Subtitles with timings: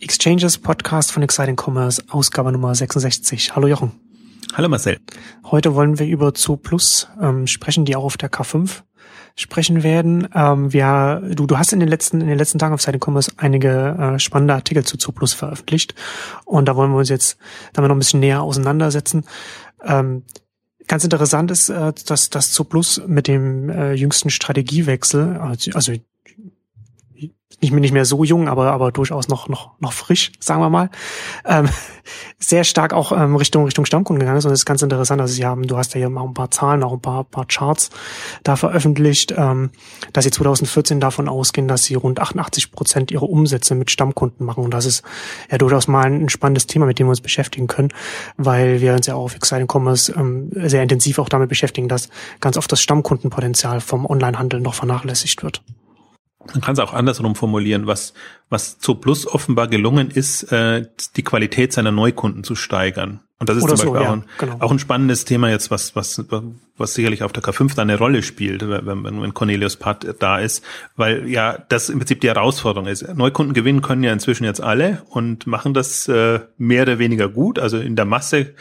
[0.00, 3.56] Exchanges Podcast von Exciting Commerce, Ausgabe Nummer 66.
[3.56, 3.92] Hallo Jochen.
[4.54, 4.98] Hallo Marcel.
[5.44, 8.82] Heute wollen wir über Zoo Plus ähm, sprechen, die auch auf der K5
[9.34, 10.28] sprechen werden.
[10.34, 13.32] Ähm, wir, du, du hast in den letzten, in den letzten Tagen auf Exciting Commerce
[13.36, 15.94] einige äh, spannende Artikel zu Zoo Plus veröffentlicht.
[16.44, 17.36] Und da wollen wir uns jetzt
[17.72, 19.24] damit noch ein bisschen näher auseinandersetzen.
[19.82, 20.22] Ähm,
[20.88, 25.92] Ganz interessant ist, äh, dass das Zoo Plus mit dem äh, jüngsten Strategiewechsel, also, also
[27.60, 30.70] nicht mehr, nicht mehr so jung, aber, aber durchaus noch, noch, noch frisch, sagen wir
[30.70, 30.90] mal,
[31.44, 31.68] ähm,
[32.38, 34.44] sehr stark auch ähm, Richtung, Richtung Stammkunden gegangen ist.
[34.44, 35.20] Und das ist ganz interessant.
[35.20, 37.46] Also sie haben, du hast ja hier mal ein paar Zahlen, auch ein paar, paar
[37.46, 37.90] Charts
[38.44, 39.70] da veröffentlicht, ähm,
[40.12, 44.62] dass sie 2014 davon ausgehen, dass sie rund 88 Prozent ihrer Umsätze mit Stammkunden machen.
[44.62, 45.02] Und das ist
[45.50, 47.88] ja durchaus mal ein spannendes Thema, mit dem wir uns beschäftigen können,
[48.36, 52.08] weil wir uns ja auch auf Exciting Commerce ähm, sehr intensiv auch damit beschäftigen, dass
[52.40, 55.62] ganz oft das Stammkundenpotenzial vom Onlinehandel noch vernachlässigt wird.
[56.46, 58.14] Man kann es auch andersrum formulieren, was,
[58.48, 63.20] was zu Plus offenbar gelungen ist, äh, die Qualität seiner Neukunden zu steigern.
[63.40, 64.56] Und das ist Oder zum Beispiel so, auch, ja, ein, genau.
[64.64, 66.24] auch ein spannendes Thema jetzt, was, was,
[66.76, 70.64] was sicherlich auf der K5 da eine Rolle spielt, wenn, wenn Cornelius Patt da ist,
[70.96, 73.06] weil ja das im Prinzip die Herausforderung ist.
[73.14, 77.60] Neukunden gewinnen können ja inzwischen jetzt alle und machen das äh, mehr oder weniger gut.
[77.60, 78.54] Also in der Masse,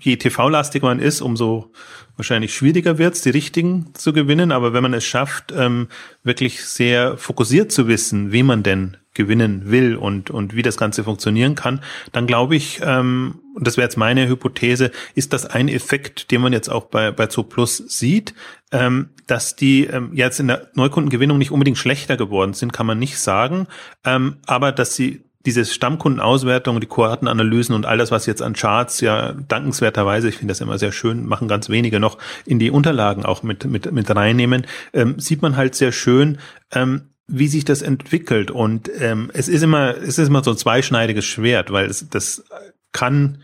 [0.00, 1.72] je TV-lastig man ist, umso
[2.16, 4.52] wahrscheinlich schwieriger wird es, die richtigen zu gewinnen.
[4.52, 5.88] Aber wenn man es schafft, ähm,
[6.22, 11.02] wirklich sehr fokussiert zu wissen, wie man denn gewinnen will und, und wie das Ganze
[11.02, 11.80] funktionieren kann,
[12.12, 16.42] dann glaube ich, ähm, und das wäre jetzt meine Hypothese, ist das ein Effekt, den
[16.42, 18.34] man jetzt auch bei, bei Zoo Plus sieht,
[18.72, 22.98] ähm, dass die ähm, jetzt in der Neukundengewinnung nicht unbedingt schlechter geworden sind, kann man
[22.98, 23.66] nicht sagen,
[24.04, 29.00] ähm, aber dass sie diese Stammkundenauswertung, die Kohortenanalysen und all das, was jetzt an Charts
[29.00, 33.24] ja dankenswerterweise, ich finde das immer sehr schön, machen ganz wenige noch in die Unterlagen
[33.24, 36.38] auch mit, mit, mit reinnehmen, ähm, sieht man halt sehr schön,
[36.72, 38.50] ähm, wie sich das entwickelt.
[38.50, 42.44] Und ähm, es ist immer, es ist immer so ein zweischneidiges Schwert, weil es, das
[42.92, 43.42] kann,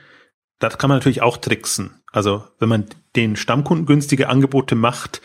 [0.59, 2.03] das kann man natürlich auch tricksen.
[2.13, 5.23] Also wenn man den Stammkunden günstige Angebote macht,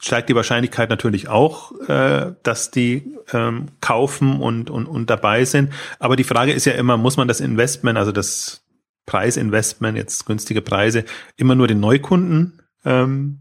[0.00, 5.72] steigt die Wahrscheinlichkeit natürlich auch, äh, dass die ähm, kaufen und, und, und dabei sind.
[5.98, 8.64] Aber die Frage ist ja immer, muss man das Investment, also das
[9.04, 11.04] Preisinvestment, jetzt günstige Preise,
[11.36, 13.40] immer nur den Neukunden ähm,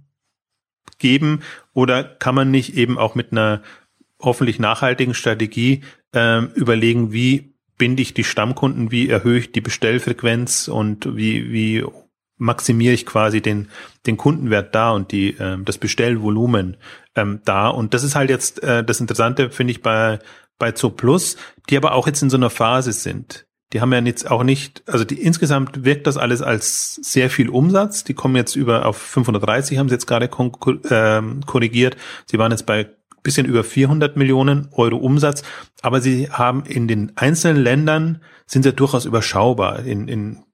[1.00, 1.41] geben
[1.74, 3.62] oder kann man nicht eben auch mit einer
[4.19, 10.68] hoffentlich nachhaltigen Strategie ähm, überlegen, wie binde ich die Stammkunden, wie erhöhe ich die Bestellfrequenz
[10.68, 11.85] und wie, wie
[12.38, 13.69] maximiere ich quasi den,
[14.06, 16.78] den Kundenwert da und die, äh, das Bestellvolumen
[17.16, 17.69] ähm, da.
[17.69, 20.19] Und das ist halt jetzt äh, das Interessante, finde ich, bei,
[20.57, 21.38] bei Zo Plus,
[21.69, 23.45] die aber auch jetzt in so einer Phase sind.
[23.74, 27.50] Die haben ja jetzt auch nicht, also die, insgesamt wirkt das alles als sehr viel
[27.50, 28.03] Umsatz.
[28.03, 30.29] Die kommen jetzt über auf 530, haben sie jetzt gerade
[30.90, 31.97] ähm, korrigiert.
[32.25, 32.90] Sie waren jetzt bei
[33.25, 35.41] bisschen über 400 Millionen Euro Umsatz,
[35.81, 39.79] aber sie haben in den einzelnen Ländern sind sie durchaus überschaubar.
[39.79, 40.44] In, in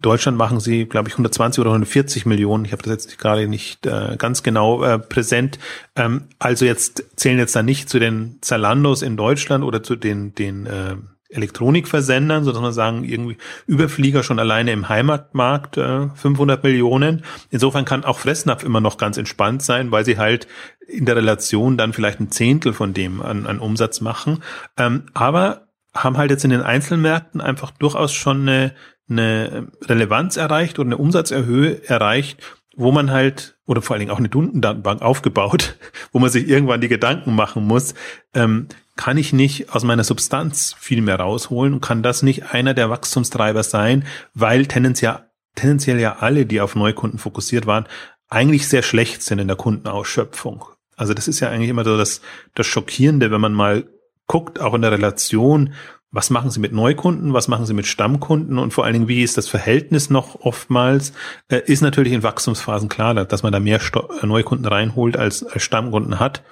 [0.00, 2.64] Deutschland machen sie, glaube ich, 120 oder 140 Millionen.
[2.64, 5.58] Ich habe das jetzt gerade nicht äh, ganz genau äh, präsent.
[5.96, 10.34] Ähm, also jetzt zählen jetzt da nicht zu den Zalandos in Deutschland oder zu den
[10.34, 10.96] den äh,
[11.30, 13.36] Elektronikversendern, sodass man sagen, irgendwie
[13.66, 17.24] Überflieger schon alleine im Heimatmarkt äh, 500 Millionen.
[17.50, 20.48] Insofern kann auch Fressnapf immer noch ganz entspannt sein, weil sie halt
[20.88, 24.42] in der Relation dann vielleicht ein Zehntel von dem an, an Umsatz machen.
[24.76, 28.74] Ähm, aber haben halt jetzt in den Einzelmärkten einfach durchaus schon eine,
[29.10, 32.38] eine Relevanz erreicht oder eine Umsatzerhöhe erreicht,
[32.76, 35.76] wo man halt, oder vor allen Dingen auch eine Kundendatenbank aufgebaut,
[36.12, 37.94] wo man sich irgendwann die Gedanken machen muss,
[38.34, 42.74] ähm, kann ich nicht aus meiner Substanz viel mehr rausholen und kann das nicht einer
[42.74, 44.04] der Wachstumstreiber sein,
[44.34, 45.20] weil tendenziell,
[45.54, 47.86] tendenziell ja alle, die auf Neukunden fokussiert waren,
[48.28, 50.64] eigentlich sehr schlecht sind in der Kundenausschöpfung.
[50.96, 52.20] Also das ist ja eigentlich immer so das,
[52.54, 53.84] das Schockierende, wenn man mal
[54.26, 55.72] guckt, auch in der Relation,
[56.12, 58.58] was machen Sie mit Neukunden, was machen Sie mit Stammkunden?
[58.58, 61.12] Und vor allen Dingen, wie ist das Verhältnis noch oftmals,
[61.48, 66.18] äh, ist natürlich in Wachstumsphasen klar, dass man da mehr Sto Neukunden reinholt als, Stammkunden
[66.18, 66.42] hat.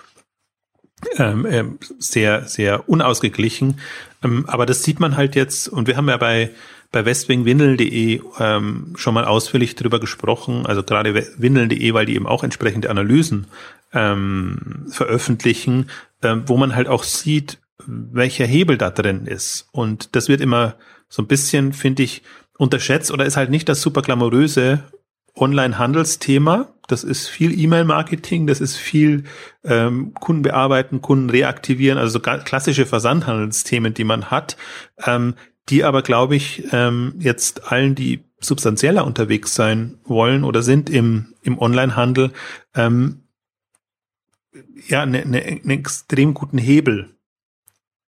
[1.17, 1.65] Ähm, äh,
[1.99, 3.81] sehr, sehr unausgeglichen.
[4.23, 6.51] Ähm, aber das sieht man halt jetzt, und wir haben ja bei,
[6.93, 12.45] bei westwingwindeln.de ähm, schon mal ausführlich drüber gesprochen, also gerade windeln.de, weil die eben auch
[12.45, 13.47] entsprechende Analysen
[13.93, 15.91] ähm, veröffentlichen,
[16.23, 19.69] ähm, wo man halt auch sieht, welcher Hebel da drin ist.
[19.73, 20.77] Und das wird immer
[21.09, 22.23] so ein bisschen, finde ich,
[22.59, 24.83] unterschätzt oder ist halt nicht das super glamouröse
[25.37, 26.75] Online-Handelsthema.
[26.89, 29.25] Das ist viel E-Mail-Marketing, das ist viel
[29.63, 34.57] ähm, Kunden bearbeiten, Kunden reaktivieren, also so klassische Versandhandelsthemen, die man hat,
[35.05, 35.35] ähm,
[35.69, 41.35] die aber, glaube ich, ähm, jetzt allen, die substanzieller unterwegs sein wollen oder sind im,
[41.43, 42.33] im Online-Handel,
[42.75, 43.23] ähm,
[44.89, 47.18] ja, einen ne, ne extrem guten Hebel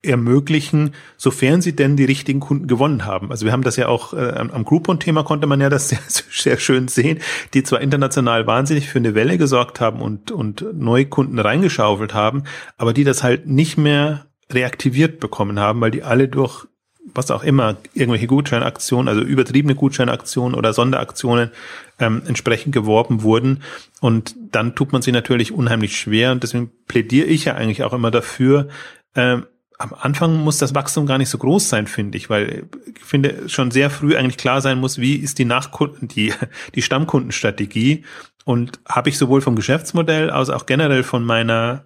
[0.01, 3.31] ermöglichen, sofern sie denn die richtigen Kunden gewonnen haben.
[3.31, 6.57] Also wir haben das ja auch äh, am Groupon-Thema konnte man ja das sehr, sehr
[6.57, 7.19] schön sehen,
[7.53, 12.43] die zwar international wahnsinnig für eine Welle gesorgt haben und, und neue Kunden reingeschaufelt haben,
[12.77, 16.65] aber die das halt nicht mehr reaktiviert bekommen haben, weil die alle durch
[17.13, 21.49] was auch immer, irgendwelche Gutscheinaktionen, also übertriebene Gutscheinaktionen oder Sonderaktionen
[21.97, 23.63] ähm, entsprechend geworben wurden.
[23.99, 26.31] Und dann tut man sie natürlich unheimlich schwer.
[26.31, 28.67] Und deswegen plädiere ich ja eigentlich auch immer dafür,
[29.15, 29.45] ähm,
[29.79, 33.47] am Anfang muss das Wachstum gar nicht so groß sein, finde ich, weil ich finde
[33.47, 36.33] schon sehr früh eigentlich klar sein muss, wie ist die Nachkunden, die,
[36.75, 38.03] die Stammkundenstrategie
[38.43, 41.85] und habe ich sowohl vom Geschäftsmodell als auch generell von meiner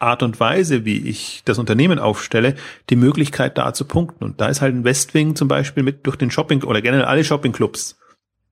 [0.00, 2.56] Art und Weise, wie ich das Unternehmen aufstelle,
[2.90, 4.24] die Möglichkeit da zu punkten.
[4.24, 7.24] Und da ist halt ein Westwing zum Beispiel mit durch den Shopping oder generell alle
[7.24, 7.98] Shoppingclubs.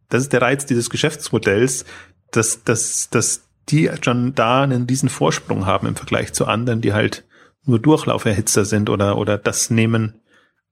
[0.09, 1.85] Das ist der Reiz dieses Geschäftsmodells,
[2.31, 6.93] dass, dass, dass die schon da einen riesen Vorsprung haben im Vergleich zu anderen, die
[6.93, 7.25] halt
[7.67, 10.21] nur Durchlauferhitzer sind oder, oder das nehmen,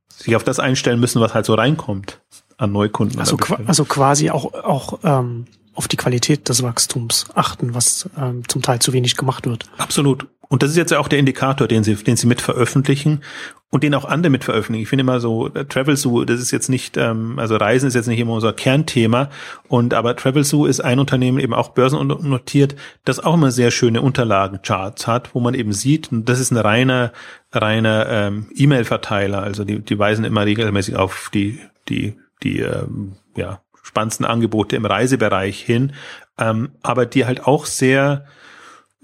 [0.08, 2.20] sich auf das einstellen müssen, was halt so reinkommt
[2.56, 3.18] an Neukunden.
[3.18, 3.36] Also,
[3.66, 8.78] also quasi auch, auch ähm, auf die Qualität des Wachstums achten, was ähm, zum Teil
[8.78, 9.64] zu wenig gemacht wird.
[9.76, 10.26] Absolut.
[10.48, 13.22] Und das ist jetzt ja auch der Indikator, den sie, den sie mit veröffentlichen
[13.70, 14.82] und den auch andere mit veröffentlichen.
[14.84, 17.94] Ich finde immer so, äh, Travel Zoo, das ist jetzt nicht, ähm, also Reisen ist
[17.94, 19.30] jetzt nicht immer unser Kernthema.
[19.66, 24.00] Und aber Travel Zoo ist ein Unternehmen eben auch börsennotiert, das auch immer sehr schöne
[24.00, 27.12] Unterlagencharts hat, wo man eben sieht, das ist ein reiner,
[27.50, 29.42] reiner ähm, E-Mail-Verteiler.
[29.42, 34.84] Also die, die weisen immer regelmäßig auf die, die, die ähm, ja, spannendsten Angebote im
[34.84, 35.92] Reisebereich hin,
[36.38, 38.26] ähm, aber die halt auch sehr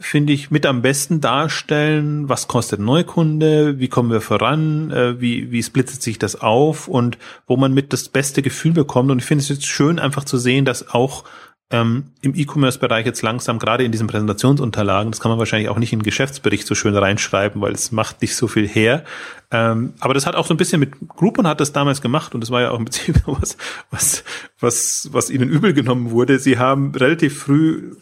[0.03, 5.51] finde ich, mit am besten darstellen, was kostet Neukunde, wie kommen wir voran, äh, wie,
[5.51, 9.11] wie splittet sich das auf und wo man mit das beste Gefühl bekommt.
[9.11, 11.25] Und ich finde es jetzt schön, einfach zu sehen, dass auch
[11.73, 15.93] ähm, im E-Commerce-Bereich jetzt langsam, gerade in diesen Präsentationsunterlagen, das kann man wahrscheinlich auch nicht
[15.93, 19.05] in den Geschäftsbericht so schön reinschreiben, weil es macht nicht so viel her.
[19.53, 22.41] Ähm, aber das hat auch so ein bisschen mit Groupon hat das damals gemacht und
[22.41, 23.57] das war ja auch im Prinzip was,
[23.91, 24.25] was,
[24.59, 26.39] was, was ihnen übel genommen wurde.
[26.41, 27.93] Sie haben relativ früh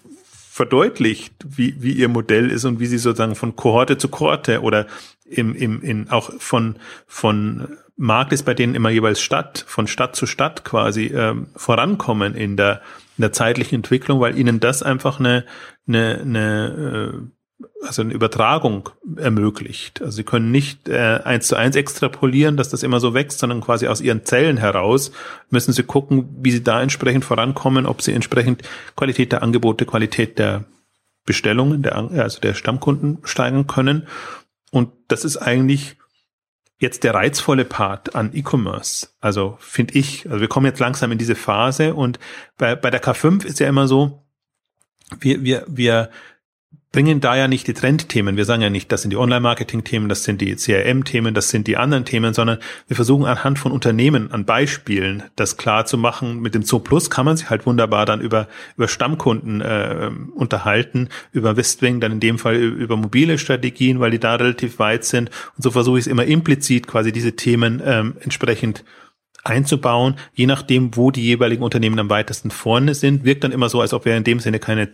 [0.50, 4.86] verdeutlicht, wie, wie ihr Modell ist und wie sie sozusagen von Kohorte zu Kohorte oder
[5.24, 6.76] im, im, in, auch von,
[7.06, 12.34] von Markt ist bei denen immer jeweils Stadt, von Stadt zu Stadt quasi ähm, vorankommen
[12.34, 12.80] in der,
[13.18, 15.44] in der zeitlichen Entwicklung, weil ihnen das einfach eine,
[15.86, 17.38] eine, eine äh,
[17.82, 20.00] also eine Übertragung ermöglicht.
[20.00, 23.60] Also sie können nicht äh, eins zu eins extrapolieren, dass das immer so wächst, sondern
[23.60, 25.10] quasi aus ihren Zellen heraus
[25.50, 28.62] müssen sie gucken, wie sie da entsprechend vorankommen, ob sie entsprechend
[28.96, 30.64] Qualität der Angebote, Qualität der
[31.24, 34.06] Bestellungen, der, also der Stammkunden steigern können.
[34.70, 35.96] Und das ist eigentlich
[36.78, 39.08] jetzt der reizvolle Part an E-Commerce.
[39.20, 42.18] Also finde ich, also wir kommen jetzt langsam in diese Phase und
[42.56, 44.22] bei, bei der K5 ist ja immer so,
[45.20, 46.10] wir, wir, wir
[46.90, 48.36] bringen da ja nicht die Trendthemen.
[48.36, 51.76] Wir sagen ja nicht, das sind die Online-Marketing-Themen, das sind die CRM-Themen, das sind die
[51.76, 56.40] anderen Themen, sondern wir versuchen anhand von Unternehmen, an Beispielen, das klar zu machen.
[56.40, 61.10] Mit dem Zoo Plus kann man sich halt wunderbar dann über, über Stammkunden äh, unterhalten,
[61.32, 65.30] über Westwing, dann in dem Fall über mobile Strategien, weil die da relativ weit sind.
[65.56, 68.84] Und so versuche ich es immer implizit quasi diese Themen ähm, entsprechend
[69.44, 73.80] einzubauen, je nachdem, wo die jeweiligen Unternehmen am weitesten vorne sind, wirkt dann immer so,
[73.80, 74.88] als ob wir in dem Sinne keine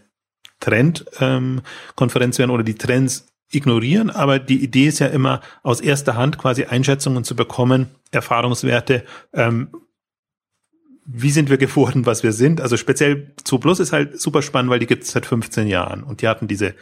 [0.64, 6.16] Trendkonferenz ähm, werden oder die Trends ignorieren, aber die Idee ist ja immer aus erster
[6.16, 9.68] Hand quasi Einschätzungen zu bekommen, Erfahrungswerte, ähm,
[11.06, 12.62] wie sind wir geworden, was wir sind.
[12.62, 16.02] Also speziell zu Plus ist halt super spannend, weil die gibt es seit 15 Jahren.
[16.02, 16.74] Und die hatten diese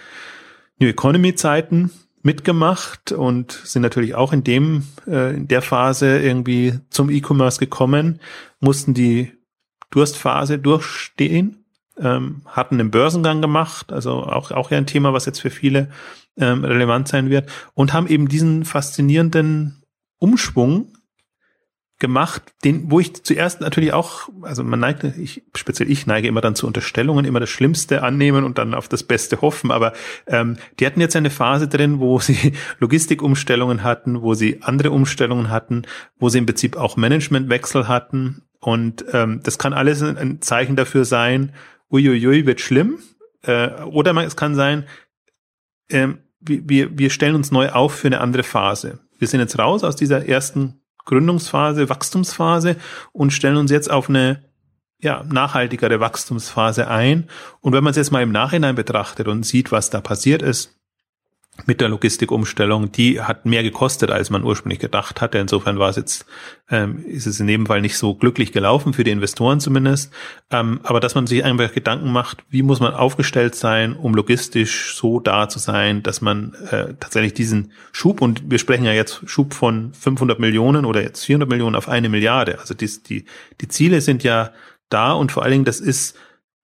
[0.78, 1.90] New Economy Zeiten
[2.22, 8.20] mitgemacht und sind natürlich auch in dem äh, in der Phase irgendwie zum E-Commerce gekommen,
[8.60, 9.32] mussten die
[9.90, 11.62] Durstphase durchstehen
[11.99, 15.88] ähm, hatten einen Börsengang gemacht, also auch, auch ja ein Thema, was jetzt für viele
[16.37, 19.82] ähm, relevant sein wird, und haben eben diesen faszinierenden
[20.18, 20.92] Umschwung
[22.02, 26.40] gemacht, den, wo ich zuerst natürlich auch, also man neigt, ich, speziell ich neige immer
[26.40, 29.92] dann zu Unterstellungen, immer das Schlimmste annehmen und dann auf das Beste hoffen, aber
[30.26, 35.49] ähm, die hatten jetzt eine Phase drin, wo sie Logistikumstellungen hatten, wo sie andere Umstellungen
[35.49, 35.82] hatten,
[36.18, 41.04] wo sie im Prinzip auch Managementwechsel hatten und ähm, das kann alles ein Zeichen dafür
[41.04, 41.52] sein,
[41.92, 42.99] uiuiui, wird schlimm.
[43.42, 44.87] Äh, oder es kann sein,
[45.88, 46.08] äh,
[46.40, 49.00] wir, wir stellen uns neu auf für eine andere Phase.
[49.18, 52.76] Wir sind jetzt raus aus dieser ersten Gründungsphase, Wachstumsphase
[53.12, 54.44] und stellen uns jetzt auf eine
[54.99, 57.28] ja, nachhaltigere Wachstumsphase ein.
[57.61, 60.80] Und wenn man es jetzt mal im Nachhinein betrachtet und sieht, was da passiert ist,
[61.66, 65.37] mit der Logistikumstellung, die hat mehr gekostet, als man ursprünglich gedacht hatte.
[65.38, 66.26] Insofern war es jetzt,
[66.71, 70.12] ähm, ist es in dem Fall nicht so glücklich gelaufen, für die Investoren zumindest.
[70.50, 74.97] Ähm, aber dass man sich einfach Gedanken macht, wie muss man aufgestellt sein, um logistisch
[74.97, 79.23] so da zu sein, dass man äh, tatsächlich diesen Schub, und wir sprechen ja jetzt
[79.26, 82.61] Schub von 500 Millionen oder jetzt 400 Millionen auf eine Milliarde.
[82.61, 83.26] Also die, die,
[83.61, 84.52] die Ziele sind ja
[84.88, 86.16] da und vor allen Dingen, das ist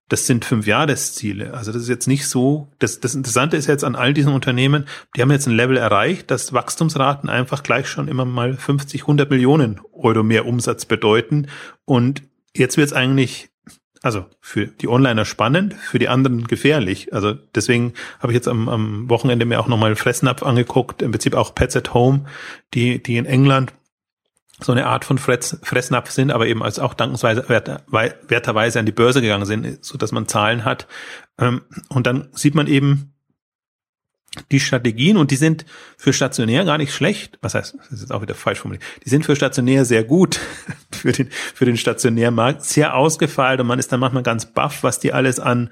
[0.08, 1.52] das sind fünf Jahresziele.
[1.54, 2.68] Also das ist jetzt nicht so.
[2.78, 6.30] Das, das Interessante ist jetzt an all diesen Unternehmen, die haben jetzt ein Level erreicht,
[6.30, 11.48] dass Wachstumsraten einfach gleich schon immer mal 50, 100 Millionen Euro mehr Umsatz bedeuten.
[11.84, 12.22] Und
[12.56, 13.50] jetzt wird es eigentlich,
[14.02, 17.12] also für die Onliner spannend, für die anderen gefährlich.
[17.12, 21.34] Also deswegen habe ich jetzt am, am Wochenende mir auch nochmal Fressnapf angeguckt, im Prinzip
[21.34, 22.24] auch Pets at Home,
[22.72, 23.74] die, die in England
[24.60, 28.86] so eine Art von Fress, Fressnapf sind, aber eben als auch dankensweise werter, werterweise an
[28.86, 30.86] die Börse gegangen sind, so dass man Zahlen hat.
[31.38, 33.14] Ähm, und dann sieht man eben
[34.50, 35.64] die Strategien und die sind
[35.96, 37.38] für stationär gar nicht schlecht.
[37.40, 38.84] Was heißt, das ist jetzt auch wieder falsch formuliert.
[39.04, 40.40] Die sind für stationär sehr gut,
[40.92, 44.98] für den, für den Stationärmarkt, sehr ausgefeilt und man ist dann manchmal ganz baff, was
[44.98, 45.70] die alles an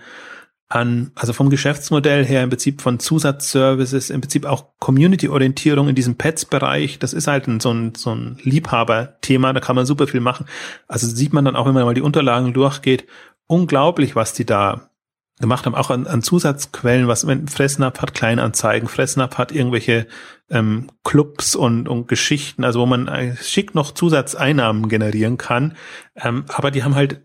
[0.69, 6.17] an, also vom Geschäftsmodell her im Prinzip von Zusatzservices, im Prinzip auch Community-Orientierung in diesem
[6.17, 6.99] Pets-Bereich.
[6.99, 10.47] Das ist halt ein, so ein, so ein Liebhaber-Thema, da kann man super viel machen.
[10.89, 13.07] Also sieht man dann auch, wenn man mal die Unterlagen durchgeht,
[13.47, 14.91] unglaublich, was die da
[15.39, 20.07] gemacht haben, auch an, an Zusatzquellen, was wenn Fressnapf hat Kleinanzeigen, Fressnapf hat irgendwelche
[20.51, 25.77] ähm, Clubs und, und Geschichten, also wo man äh, schick noch Zusatzeinnahmen generieren kann.
[26.17, 27.23] Ähm, aber die haben halt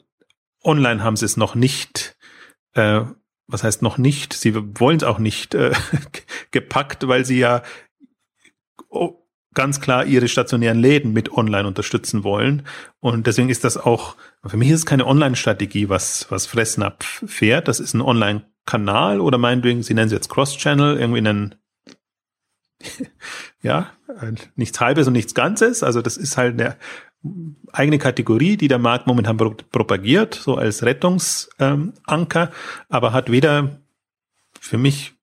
[0.64, 2.18] online haben sie es noch nicht
[2.74, 3.02] äh,
[3.48, 5.74] was heißt noch nicht, sie wollen es auch nicht äh,
[6.52, 7.64] gepackt, weil sie ja
[8.90, 9.22] oh,
[9.54, 12.66] ganz klar ihre stationären Läden mit online unterstützen wollen.
[13.00, 17.68] Und deswegen ist das auch, für mich ist es keine Online-Strategie, was, was Fressnapf fährt.
[17.68, 21.56] Das ist ein Online-Kanal oder meinetwegen, sie nennen es jetzt Cross-Channel, irgendwie einen,
[23.62, 23.92] ja,
[24.56, 25.84] nichts Halbes und nichts Ganzes.
[25.84, 26.78] Also das ist halt eine
[27.72, 32.50] eigene Kategorie, die der Markt momentan pro propagiert, so als Rettungsanker, ähm,
[32.90, 33.80] aber hat weder,
[34.60, 35.14] für mich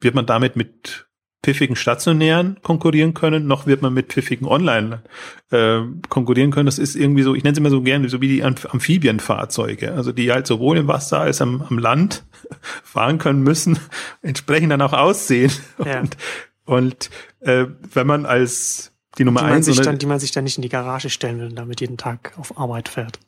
[0.00, 1.08] wird man damit mit
[1.42, 5.02] pfiffigen stationären konkurrieren können, noch wird man mit pfiffigen Online
[5.50, 6.66] äh, konkurrieren können.
[6.66, 10.12] Das ist irgendwie so, ich nenne es immer so gerne, so wie die Amphibienfahrzeuge, also
[10.12, 12.24] die halt sowohl im Wasser als am, am Land
[12.82, 13.78] fahren können müssen,
[14.22, 15.52] entsprechend dann auch aussehen.
[15.84, 16.00] Ja.
[16.00, 16.16] Und,
[16.64, 19.66] und äh, wenn man als die Nummer die eins.
[19.66, 21.96] Sich dann, die man sich dann nicht in die Garage stellen will und damit jeden
[21.96, 23.18] Tag auf Arbeit fährt.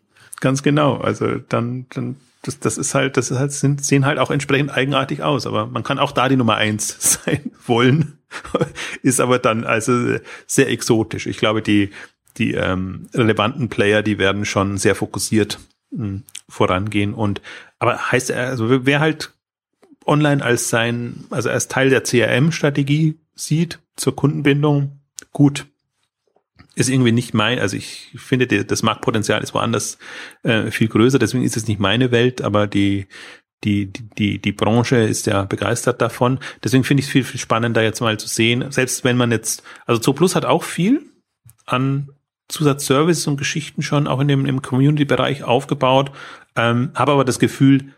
[0.41, 0.97] Ganz genau.
[0.97, 4.71] Also dann, dann das, das ist halt, das ist halt, sind, sehen halt auch entsprechend
[4.71, 5.47] eigenartig aus.
[5.47, 8.19] Aber man kann auch da die Nummer eins sein wollen,
[9.03, 11.27] ist aber dann also sehr exotisch.
[11.27, 11.91] Ich glaube, die
[12.37, 15.59] die ähm, relevanten Player, die werden schon sehr fokussiert
[15.91, 17.15] mh, hm, vorangehen.
[17.15, 17.41] Und
[17.79, 19.33] aber heißt er, also wer halt
[20.07, 25.01] online als sein, also als Teil der CRM-Strategie sieht zur Kundenbindung,
[25.33, 25.67] gut
[26.75, 29.99] ist irgendwie nicht mein, also ich finde, das Marktpotenzial ist woanders
[30.43, 33.07] äh, viel größer, deswegen ist es nicht meine Welt, aber die,
[33.65, 36.39] die, die, die Branche ist ja begeistert davon.
[36.65, 39.63] Deswegen finde ich es viel, viel spannender jetzt mal zu sehen, selbst wenn man jetzt,
[39.87, 41.03] also Zooplus hat auch viel
[41.67, 42.11] an
[42.49, 46.11] Zusatzservices und Geschichten schon auch in dem im Community-Bereich aufgebaut,
[46.57, 47.93] ähm, habe aber das Gefühl,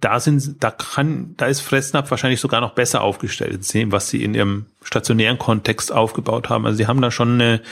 [0.00, 4.22] da sind, da kann, da ist Fressnapf wahrscheinlich sogar noch besser aufgestellt, sehen, was sie
[4.22, 6.66] in ihrem stationären Kontext aufgebaut haben.
[6.66, 7.62] Also sie haben da schon eine,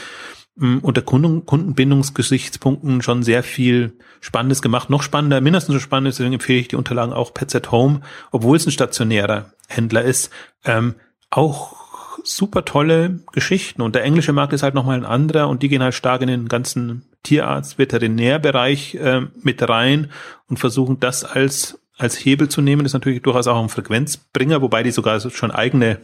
[0.57, 4.89] unter Kunden, Kundenbindungsgesichtspunkten schon sehr viel Spannendes gemacht.
[4.89, 8.57] Noch spannender, mindestens so spannend, deswegen empfehle ich die Unterlagen auch Pets at Home, obwohl
[8.57, 10.31] es ein stationärer Händler ist.
[10.65, 10.95] Ähm,
[11.31, 11.75] auch
[12.23, 13.83] super tolle Geschichten.
[13.83, 16.29] Und der englische Markt ist halt nochmal ein anderer und die gehen halt stark in
[16.29, 20.11] den ganzen Tierarzt, Veterinärbereich äh, mit rein
[20.49, 22.83] und versuchen das als, als Hebel zu nehmen.
[22.83, 25.99] Das ist natürlich durchaus auch ein Frequenzbringer, wobei die sogar schon eigene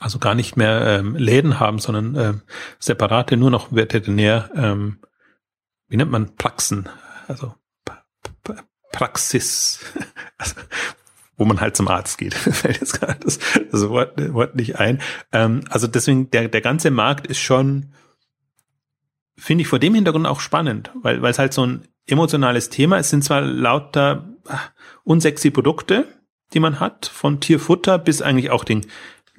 [0.00, 2.42] also gar nicht mehr ähm, Läden haben, sondern ähm,
[2.78, 4.98] separate, nur noch Veterinär, ähm,
[5.88, 6.88] wie nennt man Praxen,
[7.26, 7.54] also
[8.92, 9.80] Praxis,
[10.38, 10.54] also,
[11.36, 13.38] wo man halt zum Arzt geht, fällt jetzt gerade das,
[13.70, 15.00] das Wort, Wort nicht ein.
[15.32, 17.92] Ähm, also deswegen, der, der ganze Markt ist schon,
[19.36, 22.98] finde ich vor dem Hintergrund auch spannend, weil, weil es halt so ein emotionales Thema
[22.98, 23.06] ist.
[23.06, 24.72] Es sind zwar lauter ach,
[25.04, 26.08] unsexy Produkte,
[26.54, 28.86] die man hat, von Tierfutter bis eigentlich auch den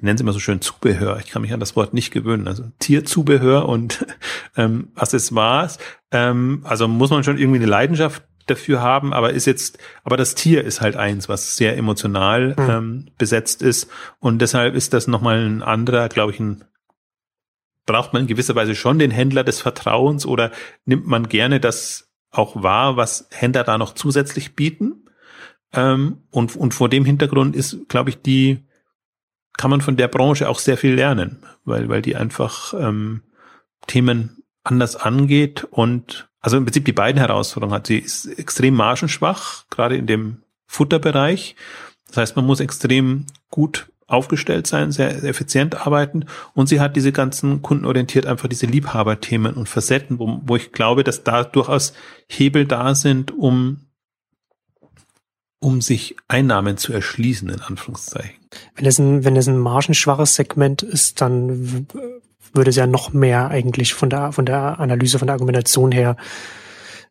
[0.00, 1.18] ich nenne es immer so schön Zubehör.
[1.18, 2.48] Ich kann mich an das Wort nicht gewöhnen.
[2.48, 4.06] Also Tierzubehör und
[4.56, 5.76] ähm, Accessoires.
[6.10, 10.34] Ähm, also muss man schon irgendwie eine Leidenschaft dafür haben, aber ist jetzt, aber das
[10.34, 12.70] Tier ist halt eins, was sehr emotional mhm.
[12.70, 13.90] ähm, besetzt ist.
[14.20, 16.64] Und deshalb ist das nochmal ein anderer, glaube ich, ein
[17.84, 20.50] braucht man in gewisser Weise schon den Händler des Vertrauens oder
[20.86, 25.10] nimmt man gerne das auch wahr, was Händler da noch zusätzlich bieten?
[25.74, 28.64] Ähm, und, und vor dem Hintergrund ist, glaube ich, die
[29.60, 33.20] kann man von der Branche auch sehr viel lernen, weil, weil die einfach ähm,
[33.86, 37.86] Themen anders angeht und also im Prinzip die beiden Herausforderungen hat.
[37.86, 41.56] Sie ist extrem margenschwach, gerade in dem Futterbereich.
[42.06, 46.24] Das heißt, man muss extrem gut aufgestellt sein, sehr, sehr effizient arbeiten
[46.54, 51.04] und sie hat diese ganzen kundenorientiert einfach diese Liebhaberthemen und Facetten, wo, wo ich glaube,
[51.04, 51.92] dass da durchaus
[52.28, 53.89] Hebel da sind, um
[55.60, 58.40] um sich Einnahmen zu erschließen, in Anführungszeichen.
[58.74, 61.86] Wenn es ein, wenn es ein margenschwaches Segment ist, dann
[62.52, 66.16] würde es ja noch mehr eigentlich von der, von der Analyse, von der Argumentation her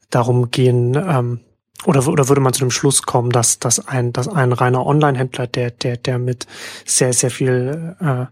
[0.10, 1.40] darum gehen, ähm,
[1.86, 5.48] oder, oder würde man zu dem Schluss kommen, dass, dass ein, dass ein reiner Online-Händler,
[5.48, 6.46] der, der, der mit
[6.86, 8.28] sehr, sehr viel, äh, äh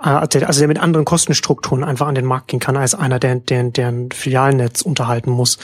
[0.00, 3.62] also der mit anderen Kostenstrukturen einfach an den Markt gehen kann, als einer, der, der,
[3.64, 5.58] der ein Filialnetz unterhalten muss,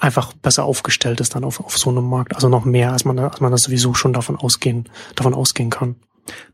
[0.00, 2.34] einfach besser aufgestellt ist dann auf, auf so einem Markt.
[2.34, 5.96] Also noch mehr, als man, als man das sowieso schon davon ausgehen, davon ausgehen kann.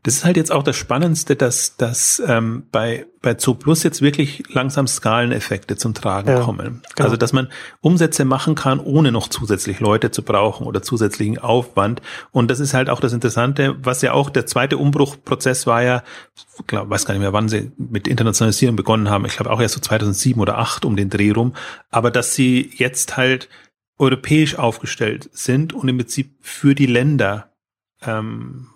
[0.03, 4.43] Das ist halt jetzt auch das Spannendste, dass, dass ähm, bei, bei Zooplus jetzt wirklich
[4.49, 6.81] langsam Skaleneffekte zum Tragen ja, kommen.
[6.95, 7.05] Genau.
[7.05, 7.49] Also dass man
[7.81, 12.01] Umsätze machen kann, ohne noch zusätzlich Leute zu brauchen oder zusätzlichen Aufwand.
[12.31, 16.03] Und das ist halt auch das Interessante, was ja auch der zweite Umbruchprozess war ja,
[16.35, 19.25] ich glaub, weiß gar nicht mehr, wann sie mit Internationalisierung begonnen haben.
[19.25, 21.53] Ich glaube auch erst so 2007 oder 2008 um den Dreh rum.
[21.89, 23.49] Aber dass sie jetzt halt
[23.97, 27.51] europäisch aufgestellt sind und im Prinzip für die Länder
[28.01, 28.67] ähm,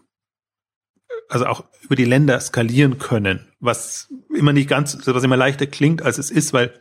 [1.30, 6.01] also auch über die Länder skalieren können, was immer nicht ganz, was immer leichter klingt,
[6.01, 6.74] als es ist, weil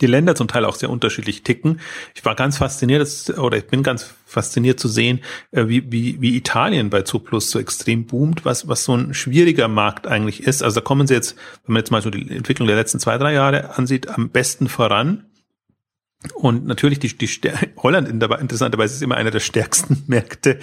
[0.00, 1.80] die Länder zum Teil auch sehr unterschiedlich ticken.
[2.14, 3.06] Ich war ganz fasziniert,
[3.38, 5.20] oder ich bin ganz fasziniert zu sehen,
[5.50, 9.68] äh, wie, wie, wie Italien bei Zooplus so extrem boomt, was, was so ein schwieriger
[9.68, 10.62] Markt eigentlich ist.
[10.62, 13.18] Also da kommen sie jetzt, wenn man jetzt mal so die Entwicklung der letzten zwei,
[13.18, 15.26] drei Jahre ansieht, am besten voran.
[16.34, 17.28] Und natürlich die, die
[17.78, 20.58] Holland interessanterweise ist immer einer der stärksten Märkte.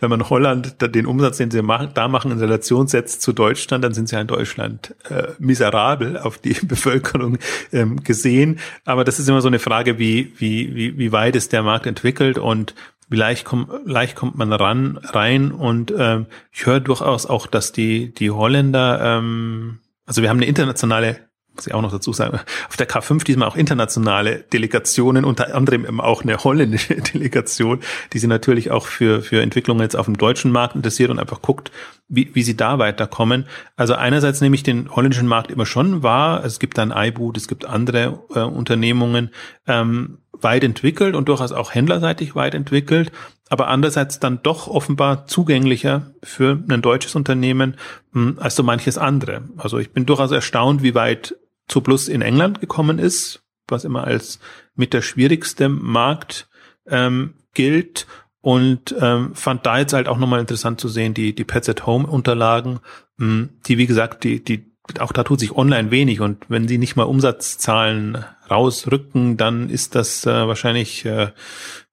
[0.00, 3.92] Wenn man Holland den Umsatz, den sie da machen, in Relation setzt zu Deutschland, dann
[3.92, 7.38] sind sie ja in Deutschland äh, miserabel auf die Bevölkerung
[7.72, 8.60] ähm, gesehen.
[8.86, 11.86] Aber das ist immer so eine Frage, wie, wie, wie, wie weit ist der Markt
[11.86, 12.74] entwickelt und
[13.10, 15.52] wie leicht, kommt leicht kommt man ran rein.
[15.52, 20.46] Und ähm, ich höre durchaus auch, dass die, die Holländer, ähm, also wir haben eine
[20.46, 21.27] internationale
[21.58, 22.38] muss ich auch noch dazu sagen,
[22.68, 27.80] auf der K5 diesmal auch internationale Delegationen, unter anderem eben auch eine holländische Delegation,
[28.12, 31.42] die sich natürlich auch für, für Entwicklungen jetzt auf dem deutschen Markt interessiert und einfach
[31.42, 31.72] guckt,
[32.08, 33.46] wie, wie sie da weiterkommen.
[33.76, 36.44] Also einerseits nehme ich den holländischen Markt immer schon wahr.
[36.44, 39.30] Es gibt dann iBoot, es gibt andere äh, Unternehmungen,
[39.66, 43.10] ähm, weit entwickelt und durchaus auch händlerseitig weit entwickelt,
[43.48, 47.76] aber andererseits dann doch offenbar zugänglicher für ein deutsches Unternehmen
[48.12, 49.42] hm, als so manches andere.
[49.56, 51.34] Also ich bin durchaus erstaunt, wie weit
[51.68, 54.38] Zooplus in England gekommen ist, was immer als
[54.74, 56.48] mit der schwierigste Markt
[56.86, 58.06] ähm, gilt.
[58.40, 61.86] Und ähm, fand da jetzt halt auch nochmal interessant zu sehen, die, die Pets at
[61.86, 62.80] Home Unterlagen,
[63.16, 64.64] mh, hm, die wie gesagt, die, die,
[65.00, 66.20] auch da tut sich online wenig.
[66.20, 71.28] Und wenn sie nicht mal Umsatzzahlen rausrücken, dann ist das äh, wahrscheinlich, äh,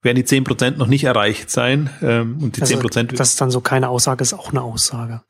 [0.02, 1.90] werden die zehn Prozent noch nicht erreicht sein.
[2.02, 3.18] Ähm, und die also, zehn Prozent.
[3.18, 5.22] Das ist dann so keine Aussage, ist auch eine Aussage.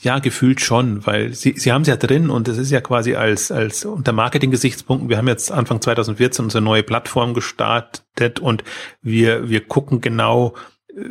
[0.00, 3.14] Ja, gefühlt schon, weil sie, sie haben es ja drin und es ist ja quasi
[3.14, 8.64] als, als unter Marketing-Gesichtspunkten, wir haben jetzt Anfang 2014 unsere neue Plattform gestartet und
[9.02, 10.54] wir, wir gucken genau,
[10.88, 11.02] äh,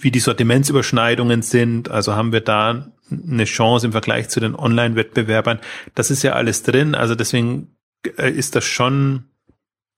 [0.00, 1.90] wie die Sortimentsüberschneidungen sind.
[1.90, 5.60] Also haben wir da eine Chance im Vergleich zu den Online-Wettbewerbern.
[5.94, 6.94] Das ist ja alles drin.
[6.94, 9.24] Also deswegen ist das schon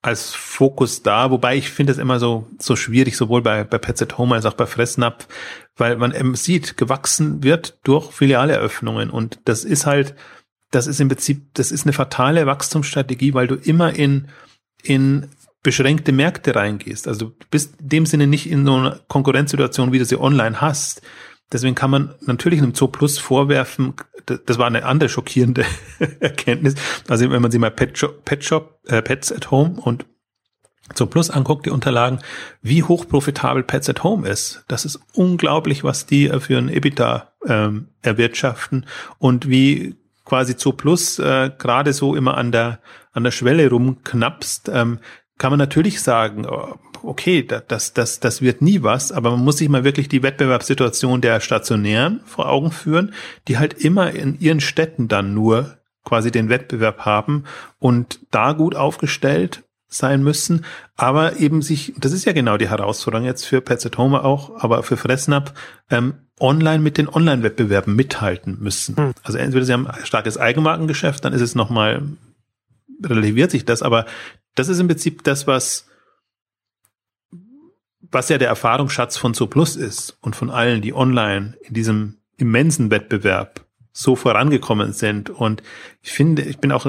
[0.03, 4.03] als Fokus da, wobei ich finde es immer so, so schwierig, sowohl bei, bei Pets
[4.03, 5.29] at Home als auch bei Fressnapf,
[5.77, 10.17] weil man eben sieht, gewachsen wird durch Filialeröffnungen und das ist halt,
[10.73, 14.29] das ist im Prinzip, das ist eine fatale Wachstumsstrategie, weil du immer in,
[14.83, 15.29] in
[15.63, 17.07] beschränkte Märkte reingehst.
[17.07, 20.61] Also du bist in dem Sinne nicht in so einer Konkurrenzsituation, wie du sie online
[20.61, 21.03] hast.
[21.53, 23.95] Deswegen kann man natürlich einem Zoo Plus vorwerfen,
[24.27, 25.65] das war eine andere schockierende
[26.21, 26.75] Erkenntnis.
[27.09, 30.07] Also wenn man sich mal Pet Shop, Pet Shop äh, Pets at Home und
[30.95, 32.19] Zoo Plus anguckt, die Unterlagen,
[32.61, 34.65] wie hoch profitabel Pets at Home ist.
[34.69, 38.87] Das ist unglaublich, was die für ein EBITDA ähm, erwirtschaften
[39.19, 42.81] und wie quasi Zoo Plus äh, gerade so immer an der
[43.13, 44.99] an der Schwelle rumknapst, ähm,
[45.39, 49.59] kann man natürlich sagen, oh, okay, das, das, das wird nie was, aber man muss
[49.59, 53.15] sich mal wirklich die Wettbewerbssituation der Stationären vor Augen führen,
[53.49, 57.45] die halt immer in ihren Städten dann nur quasi den Wettbewerb haben
[57.79, 60.65] und da gut aufgestellt sein müssen,
[60.97, 64.63] aber eben sich, das ist ja genau die Herausforderung jetzt für Pets at Home auch,
[64.63, 65.53] aber für Fressnapf,
[65.91, 68.97] ähm, online mit den Online-Wettbewerben mithalten müssen.
[68.97, 69.13] Hm.
[69.23, 72.03] Also entweder sie haben ein starkes Eigenmarkengeschäft, dann ist es nochmal,
[73.05, 74.07] relativiert sich das, aber
[74.55, 75.87] das ist im Prinzip das, was
[78.11, 82.91] was ja der Erfahrungsschatz von Zooplus ist und von allen, die online in diesem immensen
[82.91, 85.31] Wettbewerb so vorangekommen sind.
[85.31, 85.63] Und
[86.03, 86.87] ich finde, ich bin auch,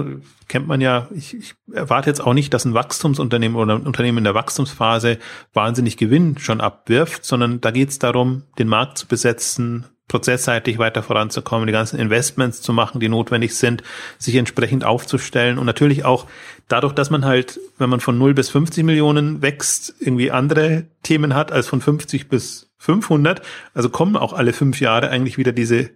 [0.47, 4.19] kennt man ja, ich, ich erwarte jetzt auch nicht, dass ein Wachstumsunternehmen oder ein Unternehmen
[4.19, 5.19] in der Wachstumsphase
[5.53, 11.01] wahnsinnig Gewinn schon abwirft, sondern da geht es darum, den Markt zu besetzen, prozessseitig weiter
[11.01, 13.83] voranzukommen, die ganzen Investments zu machen, die notwendig sind,
[14.17, 16.27] sich entsprechend aufzustellen und natürlich auch
[16.67, 21.35] dadurch, dass man halt, wenn man von 0 bis 50 Millionen wächst, irgendwie andere Themen
[21.35, 23.41] hat als von 50 bis 500.
[23.73, 25.91] Also kommen auch alle fünf Jahre eigentlich wieder diese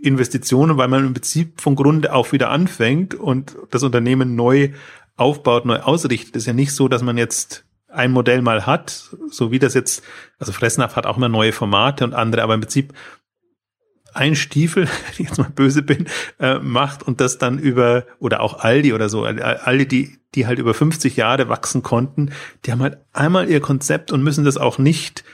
[0.00, 4.70] Investitionen, weil man im Prinzip von Grunde auf wieder anfängt und das Unternehmen neu
[5.16, 6.36] aufbaut, neu ausrichtet.
[6.36, 10.02] ist ja nicht so, dass man jetzt ein Modell mal hat, so wie das jetzt,
[10.38, 12.92] also Fressnapf hat auch immer neue Formate und andere, aber im Prinzip
[14.16, 16.06] ein Stiefel, wenn ich jetzt mal böse bin,
[16.40, 20.58] äh, macht und das dann über, oder auch Aldi oder so, Aldi, die, die halt
[20.58, 22.30] über 50 Jahre wachsen konnten,
[22.64, 25.24] die haben halt einmal ihr Konzept und müssen das auch nicht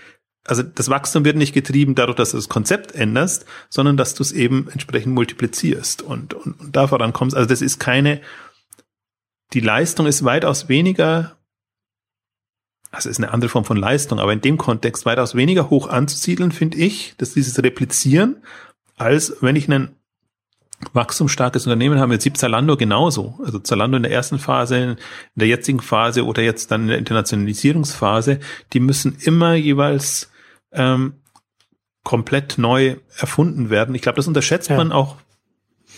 [0.44, 4.22] also das Wachstum wird nicht getrieben dadurch, dass du das Konzept änderst, sondern dass du
[4.22, 7.36] es eben entsprechend multiplizierst und, und, und da vorankommst.
[7.36, 8.20] Also das ist keine,
[9.52, 11.36] die Leistung ist weitaus weniger,
[12.90, 16.52] also ist eine andere Form von Leistung, aber in dem Kontext weitaus weniger hoch anzusiedeln,
[16.52, 18.42] finde ich, dass dieses Replizieren,
[18.96, 19.94] als wenn ich ein
[20.92, 23.38] wachstumsstarkes Unternehmen habe, jetzt sieht Zalando genauso.
[23.44, 24.96] Also Zalando in der ersten Phase, in
[25.34, 28.40] der jetzigen Phase oder jetzt dann in der Internationalisierungsphase,
[28.72, 30.30] die müssen immer jeweils
[30.72, 31.14] ähm,
[32.02, 33.94] komplett neu erfunden werden.
[33.94, 34.76] Ich glaube, das unterschätzt ja.
[34.76, 35.16] man auch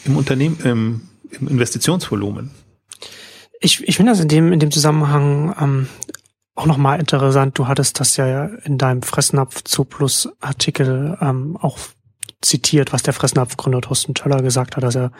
[0.04, 2.50] im Unternehmen, im, im Investitionsvolumen.
[3.60, 5.88] Ich, ich finde das in dem, in dem Zusammenhang ähm,
[6.54, 7.58] auch nochmal interessant.
[7.58, 11.78] Du hattest das ja in deinem Fressnapf zu Plus Artikel ähm, auch
[12.44, 15.10] zitiert, was der Fressnapf-Gründer Thorsten Töller gesagt hat, dass er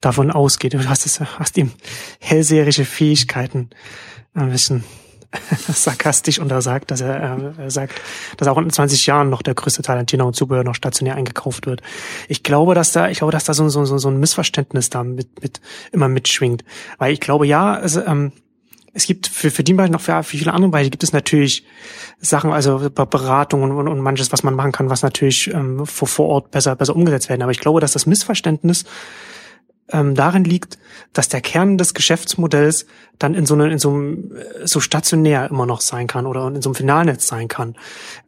[0.00, 0.74] davon ausgeht.
[0.74, 1.72] Du hast, es, hast ihm
[2.20, 3.70] hellseherische Fähigkeiten
[4.34, 4.84] ein bisschen
[5.68, 8.00] sarkastisch untersagt, dass er, äh, sagt,
[8.36, 11.14] dass auch in 20 Jahren noch der größte Teil an Tina und Zubehör noch stationär
[11.14, 11.82] eingekauft wird.
[12.28, 15.42] Ich glaube, dass da, ich glaube, dass da so, so, so ein Missverständnis da mit,
[15.42, 15.60] mit
[15.92, 16.64] immer mitschwingt,
[16.98, 18.32] weil ich glaube, ja, also, ähm,
[18.92, 21.64] es gibt für, für die Bereiche noch für, für viele andere Bereiche gibt es natürlich
[22.18, 26.26] Sachen, also Beratungen und, und manches, was man machen kann, was natürlich ähm, vor, vor
[26.26, 27.42] Ort besser, besser umgesetzt werden.
[27.42, 28.84] Aber ich glaube, dass das Missverständnis
[29.92, 30.78] ähm, darin liegt,
[31.12, 32.86] dass der Kern des Geschäftsmodells
[33.18, 36.46] dann in so, eine, in so einem äh, so stationär immer noch sein kann oder
[36.48, 37.76] in so einem Finalnetz sein kann.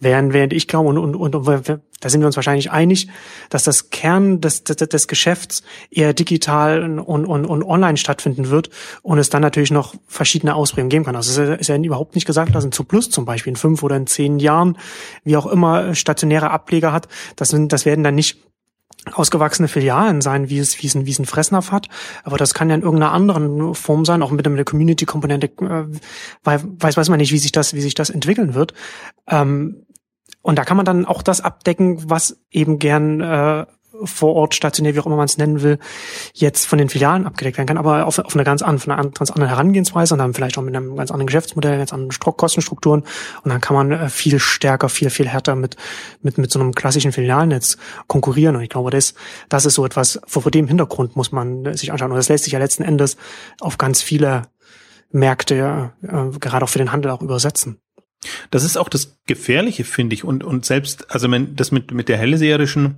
[0.00, 3.08] Während, während ich glaube, und, und, und, und da sind wir uns wahrscheinlich einig,
[3.48, 8.70] dass das Kern des, des, des Geschäfts eher digital und, und, und online stattfinden wird
[9.02, 11.16] und es dann natürlich noch verschiedene Ausprägungen geben kann.
[11.16, 13.96] Also es ist ja überhaupt nicht gesagt, dass ein Plus zum Beispiel in fünf oder
[13.96, 14.76] in zehn Jahren,
[15.22, 17.06] wie auch immer, stationäre Ableger hat.
[17.36, 18.38] Das, sind, das werden dann nicht
[19.10, 21.88] ausgewachsene Filialen sein, wie es, wie es ein, wie es ein Fressnapf hat.
[22.24, 25.86] Aber das kann ja in irgendeiner anderen Form sein, auch mit einer Community-Komponente, äh,
[26.44, 28.74] weiß, weiß man nicht, wie sich das, wie sich das entwickeln wird.
[29.26, 29.86] Ähm,
[30.40, 33.66] und da kann man dann auch das abdecken, was eben gern äh,
[34.04, 35.78] vor Ort stationär, wie auch immer man es nennen will,
[36.34, 39.30] jetzt von den Filialen abgedeckt werden kann, aber auf, auf eine ganz, an, eine ganz
[39.30, 43.02] andere Herangehensweise und dann vielleicht auch mit einem ganz anderen Geschäftsmodell, ganz anderen Kostenstrukturen
[43.42, 45.76] und dann kann man äh, viel stärker, viel, viel härter mit,
[46.22, 49.14] mit, mit so einem klassischen Filialnetz konkurrieren und ich glaube, das,
[49.48, 52.44] das ist so etwas, vor, vor dem Hintergrund muss man sich anschauen und das lässt
[52.44, 53.16] sich ja letzten Endes
[53.60, 54.42] auf ganz viele
[55.10, 57.78] Märkte, äh, gerade auch für den Handel auch übersetzen.
[58.50, 60.24] Das ist auch das Gefährliche, finde ich.
[60.24, 62.96] Und, und selbst, also wenn das mit, mit der hellseherischen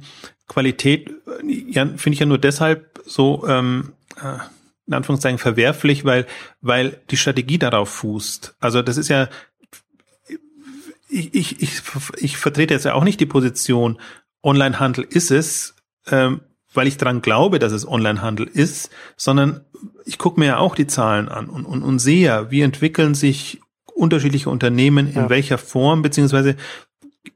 [0.49, 1.11] Qualität,
[1.43, 4.39] ja, finde ich ja nur deshalb so, ähm, äh,
[4.87, 6.27] in Anführungszeichen verwerflich, weil,
[6.61, 8.57] weil die Strategie darauf fußt.
[8.61, 9.29] Also das ist ja,
[11.09, 11.83] ich, ich, ich,
[12.19, 13.99] ich vertrete jetzt ja auch nicht die Position,
[14.43, 15.75] Onlinehandel ist es,
[16.09, 16.41] ähm,
[16.75, 19.65] weil ich dran glaube, dass es Onlinehandel ist, sondern
[20.05, 23.15] ich gucke mir ja auch die Zahlen an und, und, und sehe ja, wie entwickeln
[23.15, 23.61] sich
[23.95, 25.31] unterschiedliche Unternehmen, in ja.
[25.31, 26.57] welcher Form, beziehungsweise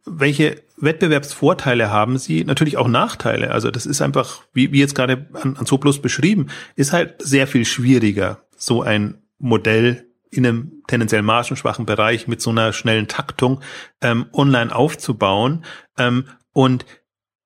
[0.05, 2.45] welche Wettbewerbsvorteile haben sie?
[2.45, 3.51] Natürlich auch Nachteile.
[3.51, 7.47] Also das ist einfach, wie, wie jetzt gerade an, an Soplus beschrieben, ist halt sehr
[7.47, 13.61] viel schwieriger, so ein Modell in einem tendenziell margenschwachen Bereich mit so einer schnellen Taktung
[14.01, 15.64] ähm, online aufzubauen.
[15.97, 16.85] Ähm, und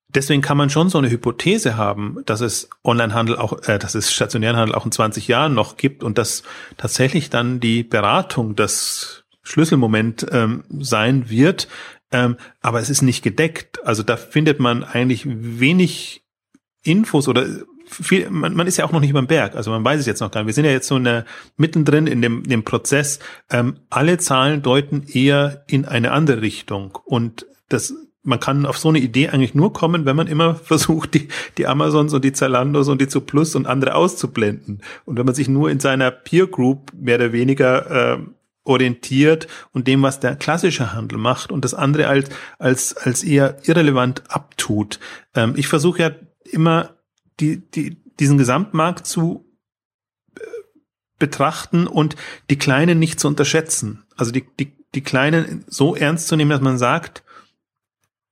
[0.08, 4.12] deswegen kann man schon so eine Hypothese haben, dass es Onlinehandel auch, äh, dass es
[4.12, 6.42] stationären Handel auch in 20 Jahren noch gibt und dass
[6.76, 11.68] tatsächlich dann die Beratung das Schlüsselmoment ähm, sein wird.
[12.12, 13.84] Ähm, aber es ist nicht gedeckt.
[13.84, 16.22] Also da findet man eigentlich wenig
[16.82, 17.46] Infos oder
[17.84, 20.20] viel, man, man ist ja auch noch nicht beim Berg, also man weiß es jetzt
[20.20, 20.48] noch gar nicht.
[20.48, 21.24] Wir sind ja jetzt so in der,
[21.56, 23.18] mittendrin in dem, dem Prozess.
[23.50, 27.94] Ähm, alle Zahlen deuten eher in eine andere Richtung und das
[28.24, 31.66] man kann auf so eine Idee eigentlich nur kommen, wenn man immer versucht, die, die
[31.66, 34.80] Amazons und die Zalandos und die Zuplus und andere auszublenden.
[35.04, 38.18] Und wenn man sich nur in seiner Peer Group mehr oder weniger äh,
[38.64, 43.58] orientiert und dem, was der klassische Handel macht und das andere als, als, als eher
[43.64, 45.00] irrelevant abtut.
[45.34, 46.10] Ähm, ich versuche ja
[46.44, 46.96] immer
[47.40, 49.44] die, die, diesen Gesamtmarkt zu
[50.36, 50.40] äh,
[51.18, 52.16] betrachten und
[52.50, 54.04] die Kleinen nicht zu unterschätzen.
[54.16, 57.24] Also die, die, die Kleinen so ernst zu nehmen, dass man sagt,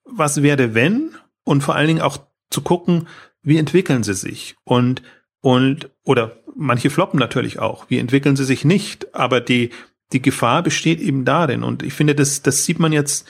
[0.04, 1.16] was wäre wenn?
[1.44, 2.18] Und vor allen Dingen auch
[2.50, 3.08] zu gucken,
[3.42, 4.56] wie entwickeln sie sich?
[4.64, 5.02] Und,
[5.40, 7.88] und, oder manche floppen natürlich auch.
[7.88, 9.14] Wie entwickeln sie sich nicht?
[9.14, 9.70] Aber die,
[10.12, 11.62] die Gefahr besteht eben darin.
[11.62, 13.26] Und ich finde, das, das sieht man jetzt,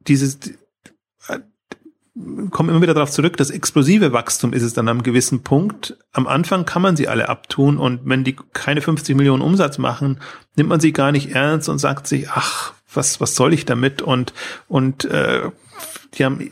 [0.00, 0.38] dieses,
[2.50, 5.96] komme immer wieder darauf zurück, das explosive Wachstum ist es dann am gewissen Punkt.
[6.12, 10.20] Am Anfang kann man sie alle abtun und wenn die keine 50 Millionen Umsatz machen,
[10.56, 14.02] nimmt man sie gar nicht ernst und sagt sich, ach, was, was soll ich damit?
[14.02, 14.32] Und,
[14.68, 15.50] und äh,
[16.14, 16.50] die haben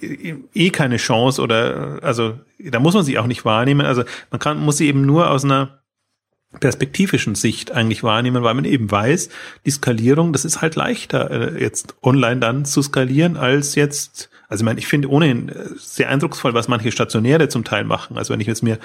[0.54, 3.86] eh keine Chance oder also da muss man sie auch nicht wahrnehmen.
[3.86, 5.80] Also man kann, muss sie eben nur aus einer
[6.60, 9.28] perspektivischen Sicht eigentlich wahrnehmen, weil man eben weiß,
[9.66, 14.62] die Skalierung, das ist halt leichter, äh, jetzt online dann zu skalieren, als jetzt also
[14.62, 18.16] ich meine, ich finde ohnehin äh, sehr eindrucksvoll, was manche Stationäre zum Teil machen.
[18.16, 18.78] Also wenn ich jetzt mir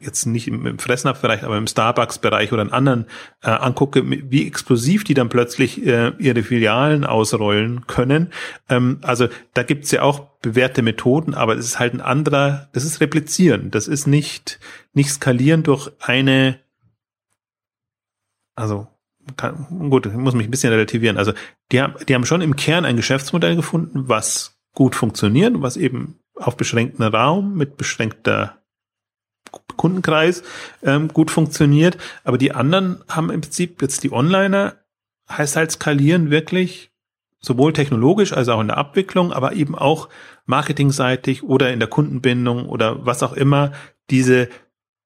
[0.00, 3.06] jetzt nicht im, Fressnapfbereich, aber im Starbucks-Bereich oder in anderen
[3.42, 8.32] äh, angucke, wie explosiv die dann plötzlich äh, ihre Filialen ausrollen können.
[8.68, 12.84] Ähm, also da gibt's ja auch bewährte Methoden, aber es ist halt ein anderer, das
[12.84, 13.70] ist Replizieren.
[13.70, 14.58] Das ist nicht,
[14.92, 16.58] nicht skalieren durch eine,
[18.56, 18.88] also
[19.36, 21.16] kann, gut, ich muss mich ein bisschen relativieren.
[21.16, 21.32] Also
[21.72, 26.18] die haben, die haben schon im Kern ein Geschäftsmodell gefunden, was gut funktionieren, was eben
[26.34, 28.58] auf beschränkten Raum mit beschränkter
[29.76, 30.42] Kundenkreis
[30.82, 31.96] ähm, gut funktioniert.
[32.24, 34.76] Aber die anderen haben im Prinzip jetzt die Onliner,
[35.28, 36.92] heißt halt skalieren wirklich
[37.40, 40.08] sowohl technologisch als auch in der Abwicklung, aber eben auch
[40.46, 43.72] marketingseitig oder in der Kundenbindung oder was auch immer,
[44.10, 44.48] diese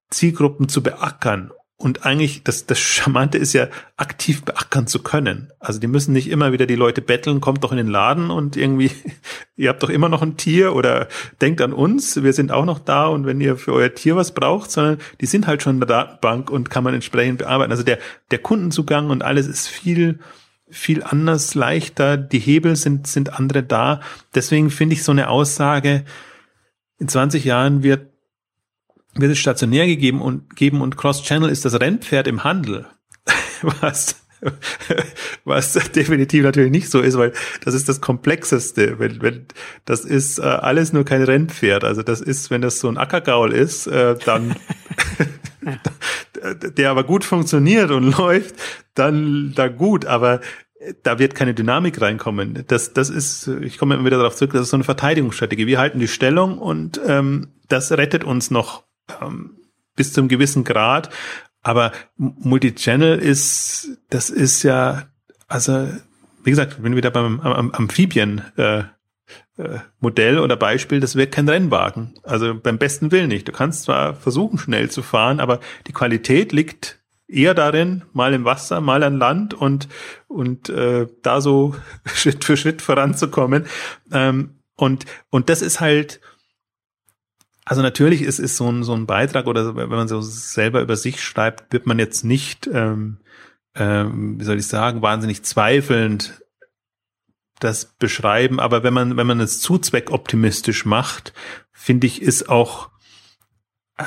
[0.09, 3.67] Zielgruppen zu beackern und eigentlich, das, das Charmante ist ja,
[3.97, 5.51] aktiv beackern zu können.
[5.59, 8.55] Also die müssen nicht immer wieder die Leute betteln, kommt doch in den Laden und
[8.55, 8.91] irgendwie,
[9.55, 11.07] ihr habt doch immer noch ein Tier oder
[11.41, 14.33] denkt an uns, wir sind auch noch da und wenn ihr für euer Tier was
[14.33, 17.71] braucht, sondern die sind halt schon in der Datenbank und kann man entsprechend bearbeiten.
[17.71, 17.97] Also der,
[18.29, 20.19] der Kundenzugang und alles ist viel,
[20.69, 24.01] viel anders, leichter, die Hebel sind, sind andere da.
[24.35, 26.05] Deswegen finde ich so eine Aussage,
[26.99, 28.10] in 20 Jahren wird
[29.15, 32.87] wird es stationär gegeben und geben und Cross-Channel ist das Rennpferd im Handel.
[33.61, 34.15] Was
[35.45, 38.99] was definitiv natürlich nicht so ist, weil das ist das Komplexeste.
[38.99, 39.45] Wenn, wenn,
[39.85, 41.83] das ist äh, alles nur kein Rennpferd.
[41.83, 44.55] Also das ist, wenn das so ein Ackergaul ist, äh, dann
[46.75, 48.55] der aber gut funktioniert und läuft,
[48.95, 50.05] dann da gut.
[50.05, 50.41] Aber
[51.03, 52.63] da wird keine Dynamik reinkommen.
[52.67, 55.67] Das, das ist, ich komme immer wieder darauf zurück, das ist so eine Verteidigungsstrategie.
[55.67, 58.83] Wir halten die Stellung und ähm, das rettet uns noch
[59.21, 59.57] ähm,
[59.95, 61.09] bis zum gewissen Grad.
[61.61, 65.03] Aber Multichannel ist, das ist ja,
[65.47, 65.87] also
[66.43, 68.83] wie gesagt, wenn wir wieder beim am, Amphibien äh,
[69.57, 72.15] äh, Modell oder Beispiel, das wird kein Rennwagen.
[72.23, 73.47] Also beim besten Willen nicht.
[73.47, 78.43] Du kannst zwar versuchen, schnell zu fahren, aber die Qualität liegt eher darin, mal im
[78.43, 79.87] Wasser, mal an Land und
[80.27, 83.65] und äh, da so Schritt für Schritt voranzukommen.
[84.11, 86.21] Ähm, und und das ist halt
[87.65, 90.95] also natürlich ist, ist so, ein, so ein Beitrag oder wenn man so selber über
[90.95, 93.17] sich schreibt, wird man jetzt nicht, ähm,
[93.75, 96.41] ähm, wie soll ich sagen, wahnsinnig zweifelnd
[97.59, 98.59] das beschreiben.
[98.59, 101.33] Aber wenn man, wenn man es zu zweckoptimistisch macht,
[101.71, 102.89] finde ich, ist auch,
[103.97, 104.03] äh,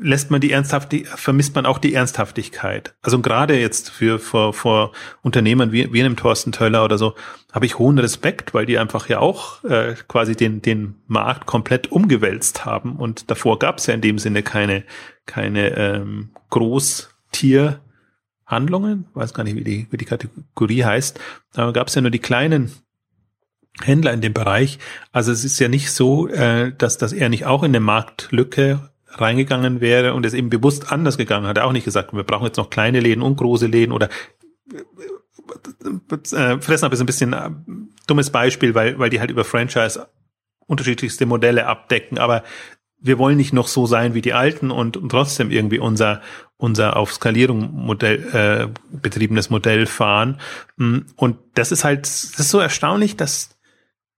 [0.00, 2.94] lässt man die Ernsthaftigkeit, vermisst man auch die Ernsthaftigkeit.
[3.02, 7.14] Also gerade jetzt für vor, vor Unternehmern wie, wie einem Thorsten Töller oder so,
[7.52, 11.90] habe ich hohen Respekt, weil die einfach ja auch äh, quasi den, den Markt komplett
[11.90, 12.96] umgewälzt haben.
[12.96, 14.84] Und davor gab es ja in dem Sinne keine,
[15.24, 21.18] keine ähm, Großtierhandlungen, weiß gar nicht, wie die, wie die Kategorie heißt,
[21.54, 22.72] aber gab es ja nur die kleinen
[23.82, 24.78] Händler in dem Bereich.
[25.12, 28.90] Also es ist ja nicht so, äh, dass, dass er nicht auch in eine Marktlücke
[29.20, 31.56] reingegangen wäre und es eben bewusst anders gegangen hat.
[31.56, 34.08] Er auch nicht gesagt, wir brauchen jetzt noch kleine Läden und große Läden oder
[36.32, 37.50] äh, Fressnapf ist ein bisschen äh,
[38.06, 40.08] dummes Beispiel, weil, weil die halt über Franchise
[40.66, 42.42] unterschiedlichste Modelle abdecken, aber
[42.98, 46.22] wir wollen nicht noch so sein wie die Alten und, und trotzdem irgendwie unser,
[46.56, 50.40] unser auf Skalierung Modell, äh, betriebenes Modell fahren.
[50.76, 53.56] Mm, und das ist halt, das ist so erstaunlich, dass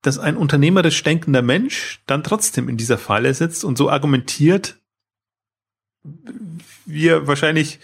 [0.03, 4.79] dass ein unternehmerisch denkender Mensch dann trotzdem in dieser Falle sitzt und so argumentiert,
[6.87, 7.81] wie er wahrscheinlich,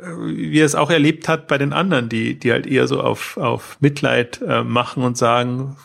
[0.00, 3.00] äh, wie er es auch erlebt hat bei den anderen, die, die halt eher so
[3.00, 5.76] auf, auf Mitleid äh, machen und sagen,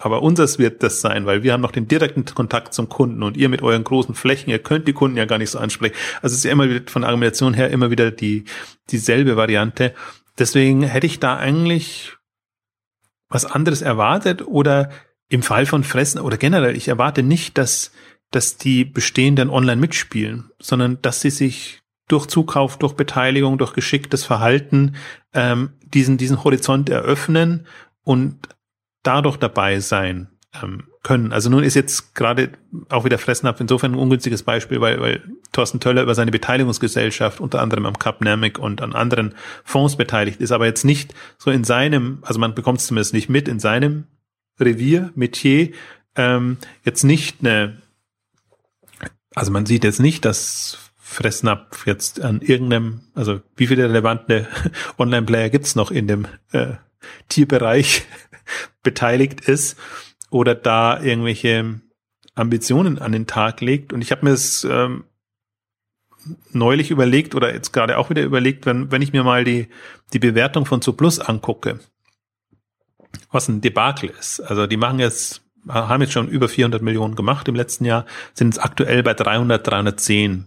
[0.00, 3.36] Aber unseres wird das sein, weil wir haben noch den direkten Kontakt zum Kunden und
[3.36, 5.96] ihr mit euren großen Flächen, ihr könnt die Kunden ja gar nicht so ansprechen.
[6.22, 8.44] Also es ist ja immer wieder von Argumentation her immer wieder die,
[8.90, 9.92] dieselbe Variante.
[10.38, 12.16] Deswegen hätte ich da eigentlich
[13.28, 14.90] was anderes erwartet oder
[15.28, 17.90] im Fall von Fressen oder generell, ich erwarte nicht, dass,
[18.30, 24.24] dass die bestehenden online mitspielen, sondern dass sie sich durch Zukauf, durch Beteiligung, durch geschicktes
[24.24, 24.96] Verhalten
[25.34, 27.66] ähm, diesen, diesen Horizont eröffnen
[28.02, 28.48] und
[29.02, 30.28] dadurch dabei sein
[30.62, 31.32] ähm, können.
[31.32, 32.50] Also nun ist jetzt gerade
[32.88, 37.60] auch wieder Fressnapf insofern ein ungünstiges Beispiel, weil, weil Thorsten Töller über seine Beteiligungsgesellschaft unter
[37.60, 42.18] anderem am Capnamic und an anderen Fonds beteiligt ist, aber jetzt nicht so in seinem,
[42.22, 44.04] also man bekommt es zumindest nicht mit, in seinem
[44.60, 45.70] Revier, Metier,
[46.16, 47.76] ähm, jetzt nicht eine,
[49.34, 54.46] also man sieht jetzt nicht, dass Fressnapf jetzt an irgendeinem, also wie viele relevante
[54.98, 56.74] Online-Player gibt's noch in dem äh,
[57.28, 58.04] Tierbereich
[58.82, 59.78] beteiligt ist
[60.30, 61.80] oder da irgendwelche
[62.34, 63.92] Ambitionen an den Tag legt.
[63.92, 65.04] Und ich habe mir es ähm,
[66.52, 69.68] neulich überlegt oder jetzt gerade auch wieder überlegt, wenn, wenn ich mir mal die,
[70.12, 71.80] die Bewertung von Zuplus angucke,
[73.30, 74.40] was ein Debakel ist.
[74.40, 78.54] Also die machen jetzt, haben jetzt schon über 400 Millionen gemacht im letzten Jahr, sind
[78.54, 80.46] jetzt aktuell bei 300, 310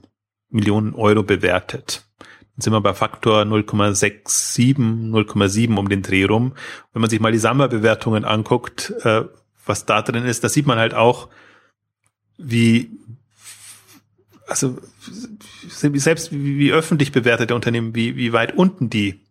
[0.50, 2.06] Millionen Euro bewertet.
[2.20, 6.54] Dann sind wir bei Faktor 0,67, 0,7 um den Dreh rum.
[6.94, 9.24] Wenn man sich mal die Samba-Bewertungen anguckt, äh,
[9.66, 11.30] was da drin ist, da sieht man halt auch,
[12.38, 12.92] wie,
[14.48, 14.78] also
[15.70, 19.22] selbst wie, wie öffentlich bewertete Unternehmen, wie, wie weit unten die,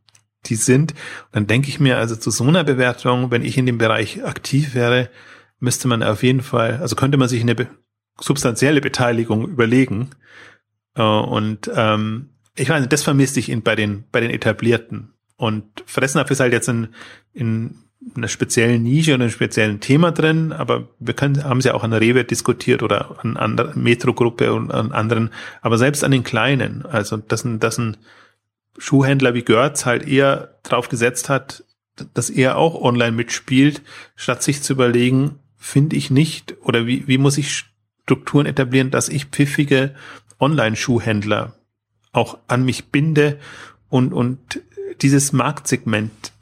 [0.46, 0.92] die sind.
[0.92, 4.24] Und dann denke ich mir, also zu so einer Bewertung, wenn ich in dem Bereich
[4.24, 5.10] aktiv wäre,
[5.60, 7.68] müsste man auf jeden Fall, also könnte man sich eine be
[8.18, 10.10] substanzielle Beteiligung überlegen.
[10.94, 15.14] Äh, und ähm, ich meine, das vermisse ich in, bei den bei den etablierten.
[15.36, 16.88] Und Fressnapf ist halt jetzt in,
[17.32, 17.76] in
[18.14, 21.84] einer speziellen Nische oder einem speziellen Thema drin, aber wir können, haben es ja auch
[21.84, 26.84] an Rewe diskutiert oder an anderer Metro-Gruppe und an anderen, aber selbst an den kleinen,
[26.86, 27.96] also dass ein, dass ein
[28.78, 31.64] Schuhhändler wie Görz halt eher drauf gesetzt hat,
[32.14, 33.82] dass er auch online mitspielt,
[34.16, 37.66] statt sich zu überlegen, finde ich nicht oder wie, wie muss ich
[38.02, 39.94] Strukturen etablieren, dass ich pfiffige
[40.40, 41.54] Online-Schuhhändler
[42.12, 43.38] auch an mich binde
[43.88, 44.60] und, und
[45.02, 46.32] dieses Marktsegment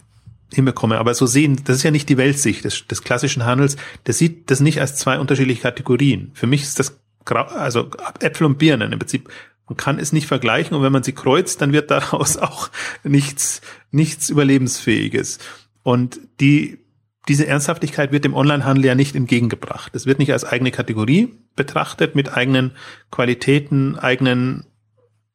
[0.54, 0.98] hinbekomme.
[0.98, 3.76] Aber so sehen, das ist ja nicht die Weltsicht des, des klassischen Handels.
[4.07, 6.31] Der sieht das nicht als zwei unterschiedliche Kategorien.
[6.33, 9.28] Für mich ist das also Äpfel und Birnen im Prinzip.
[9.68, 12.70] Man kann es nicht vergleichen und wenn man sie kreuzt, dann wird daraus auch
[13.02, 15.38] nichts, nichts Überlebensfähiges.
[15.83, 16.78] Und die,
[17.29, 19.95] diese Ernsthaftigkeit wird dem Onlinehandel ja nicht entgegengebracht.
[19.95, 22.73] Es wird nicht als eigene Kategorie betrachtet mit eigenen
[23.11, 24.64] Qualitäten, eigenen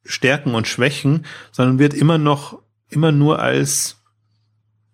[0.04, 3.98] Stärken und Schwächen, sondern wird immer noch, immer nur als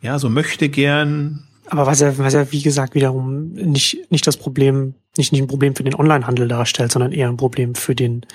[0.02, 1.48] ja, so möchte gern.
[1.68, 5.48] Aber was ja, was ja, wie gesagt, wiederum nicht, nicht das Problem, nicht, nicht ein
[5.48, 8.26] Problem für den Onlinehandel darstellt, sondern eher ein Problem für den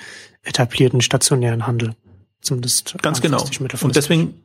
[0.43, 1.95] etablierten stationären Handel.
[2.41, 2.95] Zumindest.
[3.01, 3.43] Ganz genau.
[3.81, 4.35] Und deswegen,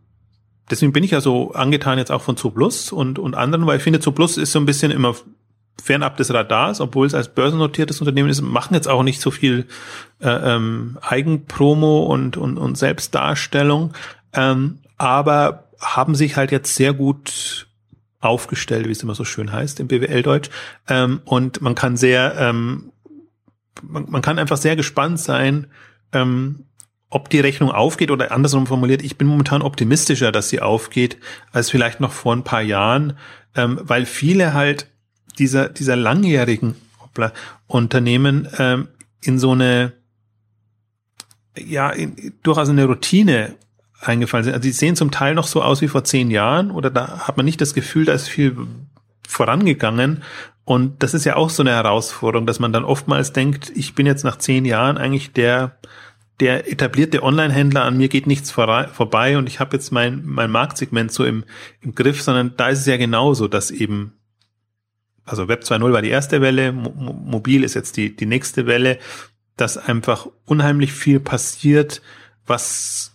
[0.70, 3.82] deswegen bin ich ja so angetan jetzt auch von Zooplus und, und anderen, weil ich
[3.82, 5.14] finde, Zooplus ist so ein bisschen immer
[5.82, 9.66] fernab des Radars, obwohl es als börsennotiertes Unternehmen ist, machen jetzt auch nicht so viel
[10.20, 13.94] äh, ähm, Eigenpromo und, und, und Selbstdarstellung.
[14.32, 17.66] Ähm, aber haben sich halt jetzt sehr gut
[18.20, 20.50] aufgestellt, wie es immer so schön heißt im BWL-Deutsch.
[20.88, 22.92] Ähm, und man kann sehr, ähm,
[23.82, 25.66] man, man, kann einfach sehr gespannt sein,
[26.12, 26.66] ähm,
[27.10, 31.18] ob die Rechnung aufgeht oder andersrum formuliert, ich bin momentan optimistischer, dass sie aufgeht,
[31.52, 33.18] als vielleicht noch vor ein paar Jahren,
[33.56, 34.86] ähm, weil viele halt
[35.38, 37.32] dieser, dieser langjährigen hoppla,
[37.66, 38.88] Unternehmen ähm,
[39.22, 39.92] in so eine,
[41.58, 43.56] ja, in, durchaus eine Routine
[44.00, 44.54] eingefallen sind.
[44.54, 47.36] Also die sehen zum Teil noch so aus wie vor zehn Jahren oder da hat
[47.36, 48.56] man nicht das Gefühl, da ist viel
[49.26, 50.22] vorangegangen.
[50.64, 54.06] Und das ist ja auch so eine Herausforderung, dass man dann oftmals denkt, ich bin
[54.06, 55.76] jetzt nach zehn Jahren eigentlich der,
[56.40, 60.50] der etablierte Online-Händler, an mir geht nichts vor, vorbei und ich habe jetzt mein, mein
[60.50, 61.44] Marktsegment so im,
[61.80, 64.14] im Griff, sondern da ist es ja genauso, dass eben,
[65.24, 68.98] also Web 2.0 war die erste Welle, Mo mobil ist jetzt die, die nächste Welle,
[69.56, 72.00] dass einfach unheimlich viel passiert,
[72.46, 73.12] was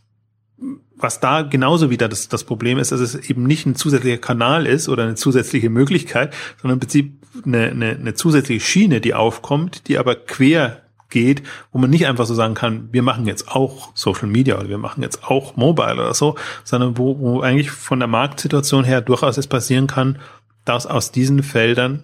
[0.98, 4.66] was da genauso wieder das, das Problem ist, dass es eben nicht ein zusätzlicher Kanal
[4.66, 9.88] ist oder eine zusätzliche Möglichkeit, sondern im Prinzip eine, eine, eine zusätzliche Schiene, die aufkommt,
[9.88, 13.92] die aber quer geht, wo man nicht einfach so sagen kann, wir machen jetzt auch
[13.94, 18.00] Social Media oder wir machen jetzt auch Mobile oder so, sondern wo, wo eigentlich von
[18.00, 20.20] der Marktsituation her durchaus es passieren kann,
[20.66, 22.04] dass aus diesen Feldern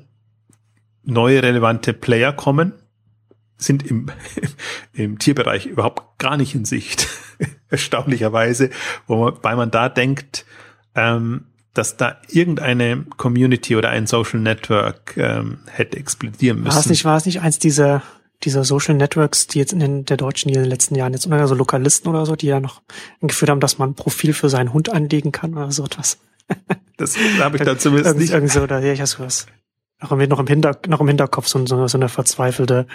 [1.04, 2.74] neue relevante Player kommen,
[3.58, 4.08] sind im,
[4.94, 7.08] im Tierbereich überhaupt gar nicht in Sicht,
[7.70, 8.70] erstaunlicherweise,
[9.08, 10.46] wobei man da denkt,
[10.96, 16.74] ähm, dass da irgendeine Community oder ein Social Network ähm, hätte explodieren müssen.
[16.74, 18.04] War es nicht, war es nicht eins dieser,
[18.44, 21.28] dieser Social Networks, die jetzt in den, der Deutschen die in den letzten Jahren jetzt,
[21.28, 22.82] oder so Lokalisten oder so, die ja noch
[23.22, 26.18] geführt haben, dass man ein Profil für seinen Hund anlegen kann oder so etwas.
[26.98, 28.32] Das habe ich da zumindest nicht.
[28.32, 29.48] Irgend so, oder ja, ich hast was.
[30.02, 32.86] Noch im, noch im, Hinter, noch im Hinterkopf so, so, so eine verzweifelte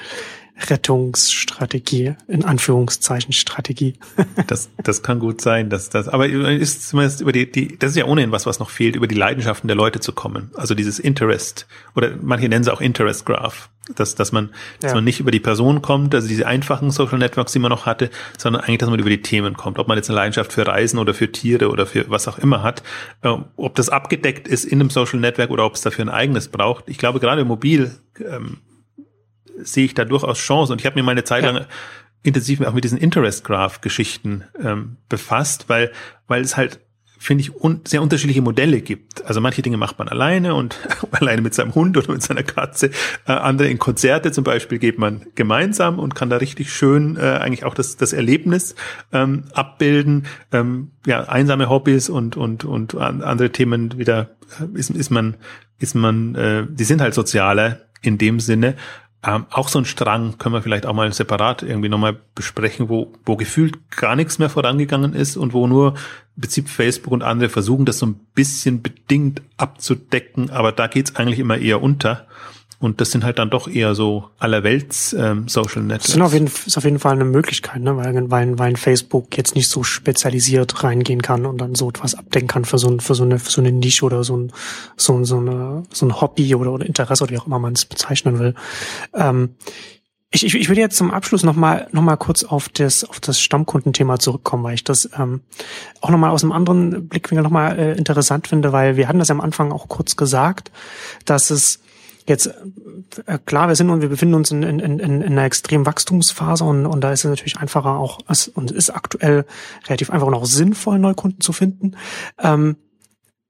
[0.59, 3.95] Rettungsstrategie, in Anführungszeichen Strategie.
[4.47, 7.97] das, das kann gut sein, dass das, aber ist zumindest über die, die, das ist
[7.97, 10.51] ja ohnehin was, was noch fehlt, über die Leidenschaften der Leute zu kommen.
[10.55, 14.51] Also dieses Interest, oder manche nennen es auch Interest Graph, dass, dass man,
[14.81, 14.95] dass ja.
[14.97, 18.11] man nicht über die Person kommt, also diese einfachen Social Networks, die man noch hatte,
[18.39, 19.79] sondern eigentlich, dass man über die Themen kommt.
[19.79, 22.63] Ob man jetzt eine Leidenschaft für Reisen oder für Tiere oder für was auch immer
[22.63, 22.83] hat,
[23.23, 26.49] äh, ob das abgedeckt ist in einem Social Network oder ob es dafür ein eigenes
[26.49, 26.85] braucht.
[26.89, 28.59] Ich glaube, gerade mobil, ähm,
[29.59, 30.73] sehe ich da durchaus Chance.
[30.73, 31.51] Und ich habe mir meine Zeit ja.
[31.51, 31.67] lang
[32.23, 35.93] intensiv auch mit diesen Interest Graph Geschichten ähm, befasst, weil
[36.27, 36.81] weil es halt
[37.19, 39.25] finde ich un sehr unterschiedliche Modelle gibt.
[39.25, 40.79] Also manche Dinge macht man alleine und
[41.13, 42.91] alleine mit seinem Hund oder mit seiner Katze.
[43.27, 47.21] Äh, andere in Konzerte zum Beispiel geht man gemeinsam und kann da richtig schön äh,
[47.21, 48.75] eigentlich auch das das Erlebnis
[49.13, 50.27] ähm, abbilden.
[50.53, 54.31] Ähm, ja einsame Hobbys und und und andere Themen wieder
[54.61, 55.37] äh, ist ist man
[55.79, 58.77] ist man äh, die sind halt sozialer in dem Sinne
[59.25, 63.13] ähm, auch so ein Strang können wir vielleicht auch mal separat irgendwie nochmal besprechen, wo,
[63.25, 65.95] wo gefühlt gar nichts mehr vorangegangen ist und wo nur
[66.37, 71.17] im Prinzip Facebook und andere versuchen, das so ein bisschen bedingt abzudecken, aber da geht's
[71.17, 72.27] eigentlich immer eher unter.
[72.79, 76.05] Und das sind halt dann doch eher so allerwelts ähm, Social Networks.
[76.05, 77.97] Das sind auf jeden, ist auf jeden Fall eine Möglichkeit, ne?
[77.97, 82.49] weil, weil, weil Facebook jetzt nicht so spezialisiert reingehen kann und dann so etwas abdecken
[82.49, 84.53] kann für so, ein, für so, eine, für so eine Nische oder so ein,
[84.97, 87.87] so, so, eine, so ein Hobby oder, oder Interesse oder wie auch immer man es
[87.87, 88.55] bezeichnen will.
[89.15, 89.55] Ähm,
[90.31, 93.41] ich, ich, ich würde jetzt zum Abschluss nochmal noch mal kurz auf das, auf das
[93.41, 95.41] Stammkundenthema zurückkommen, weil ich das ähm,
[96.03, 99.35] auch nochmal aus einem anderen Blickwinkel nochmal äh, interessant finde, weil wir hatten das ja
[99.35, 100.71] am Anfang auch kurz gesagt,
[101.25, 101.81] dass es
[102.27, 102.51] Jetzt
[103.27, 106.65] äh, klar, wir sind und wir befinden uns in, in, in, in einer extremen Wachstumsphase
[106.65, 109.45] und, und da ist es natürlich einfacher auch es, und ist aktuell
[109.87, 111.97] relativ einfach und auch sinnvoll, Neukunden zu finden.
[112.43, 112.77] Ähm,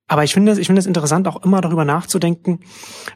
[0.08, 2.60] aber ich finde es, ich finde es interessant, auch immer darüber nachzudenken,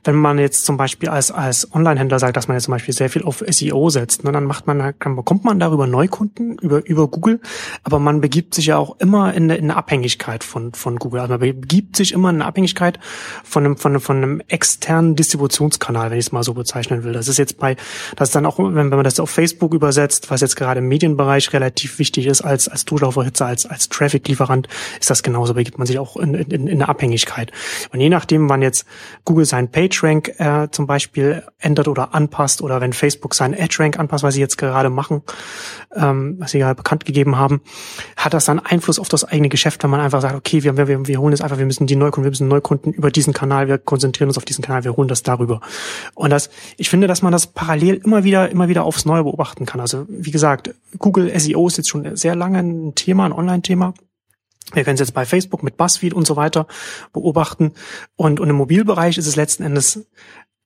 [0.02, 3.08] wenn man jetzt zum Beispiel als, als Online-Händler sagt, dass man jetzt zum Beispiel sehr
[3.08, 7.06] viel auf SEO setzt, ne, dann macht man, dann bekommt man darüber Neukunden über, über
[7.06, 7.40] Google,
[7.84, 11.20] aber man begibt sich ja auch immer in eine, in eine Abhängigkeit von, von Google.
[11.20, 12.98] Also man begibt sich immer in eine Abhängigkeit
[13.44, 17.12] von einem, von einem, von einem externen Distributionskanal, wenn ich es mal so bezeichnen will.
[17.12, 17.76] Das ist jetzt bei,
[18.16, 20.88] das ist dann auch, wenn, wenn man das auf Facebook übersetzt, was jetzt gerade im
[20.88, 24.66] Medienbereich relativ wichtig ist als, als Durchlauferhitzer, als, als Traffic-Lieferant,
[24.98, 27.52] ist das genauso, begibt man sich auch in, in, in eine Abhängigkeit.
[27.92, 28.86] Und je nachdem, wann jetzt
[29.24, 34.24] Google seinen PageRank äh, zum Beispiel ändert oder anpasst oder wenn Facebook seinen EdgeRank anpasst,
[34.24, 35.22] was sie jetzt gerade machen,
[35.94, 37.60] ähm, was sie gerade bekannt gegeben haben,
[38.16, 41.06] hat das dann Einfluss auf das eigene Geschäft, wenn man einfach sagt, okay, wir, wir,
[41.06, 43.78] wir holen jetzt einfach, wir müssen die Neukunden, wir müssen Neukunden über diesen Kanal, wir
[43.78, 45.60] konzentrieren uns auf diesen Kanal, wir holen das darüber.
[46.14, 49.66] Und das, ich finde, dass man das parallel immer wieder, immer wieder aufs Neue beobachten
[49.66, 49.80] kann.
[49.80, 53.94] Also wie gesagt, Google SEO ist jetzt schon sehr lange ein Thema, ein Online-Thema.
[54.72, 56.66] Wir können es jetzt bei Facebook mit BuzzFeed und so weiter
[57.12, 57.72] beobachten.
[58.16, 60.06] Und, und im Mobilbereich ist es letzten Endes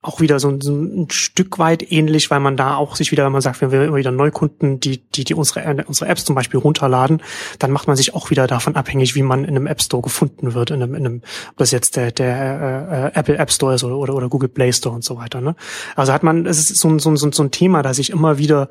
[0.05, 3.33] auch wieder so, so ein Stück weit ähnlich, weil man da auch sich wieder, wenn
[3.33, 6.61] man sagt, wenn wir immer wieder Neukunden, die, die, die unsere, unsere Apps zum Beispiel
[6.61, 7.23] runterladen,
[7.59, 10.55] dann macht man sich auch wieder davon abhängig, wie man in einem App Store gefunden
[10.55, 13.85] wird, in einem, in einem ob das jetzt der, der äh, Apple App Store ist
[13.85, 15.41] oder, oder, oder Google Play Store und so weiter.
[15.41, 15.57] Ne?
[15.97, 18.37] Also hat man, es ist so ein, so ein, so ein Thema, das sich immer
[18.39, 18.69] wieder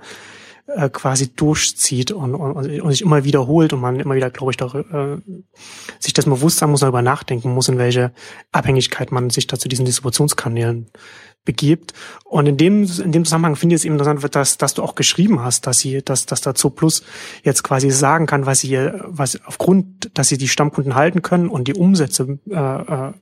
[0.68, 4.58] äh, quasi durchzieht und, und, und sich immer wiederholt und man immer wieder, glaube ich,
[4.58, 5.32] darüber, äh,
[6.00, 8.14] sich das bewusst sein muss, darüber nachdenken muss, in welche
[8.52, 10.90] Abhängigkeit man sich da zu diesen Distributionskanälen
[11.46, 11.94] begibt.
[12.24, 14.96] Und in dem, in dem Zusammenhang finde ich es eben interessant, dass, dass du auch
[14.96, 17.04] geschrieben hast, dass sie, dass, dass dazu Plus
[17.44, 21.68] jetzt quasi sagen kann, was sie, was aufgrund, dass sie die Stammkunden halten können und
[21.68, 23.14] die Umsätze äh, äh,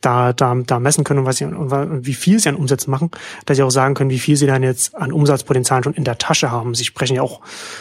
[0.00, 3.10] da, da, da messen können und, was sie, und wie viel sie an Umsätzen machen,
[3.46, 6.18] dass sie auch sagen können, wie viel sie dann jetzt an Umsatzpotenzial schon in der
[6.18, 6.74] Tasche haben.
[6.74, 7.40] Sie sprechen ja auch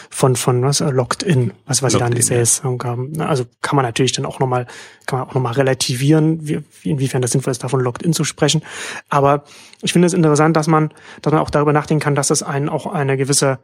[0.09, 3.19] von, von was, äh, Locked In, was, was sie da in Sales haben.
[3.19, 4.65] Also kann man natürlich dann auch nochmal,
[5.05, 8.63] kann man auch nochmal relativieren, wie, inwiefern das sinnvoll ist, davon Locked In zu sprechen.
[9.09, 9.43] Aber
[9.81, 10.91] ich finde es interessant, dass man,
[11.21, 13.59] dass man auch darüber nachdenken kann, dass es einen auch eine gewisse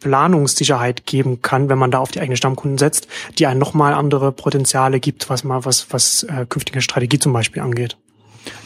[0.00, 4.32] Planungssicherheit geben kann, wenn man da auf die eigenen Stammkunden setzt, die einen nochmal andere
[4.32, 7.96] Potenziale gibt, was mal was, was äh, künftige Strategie zum Beispiel angeht.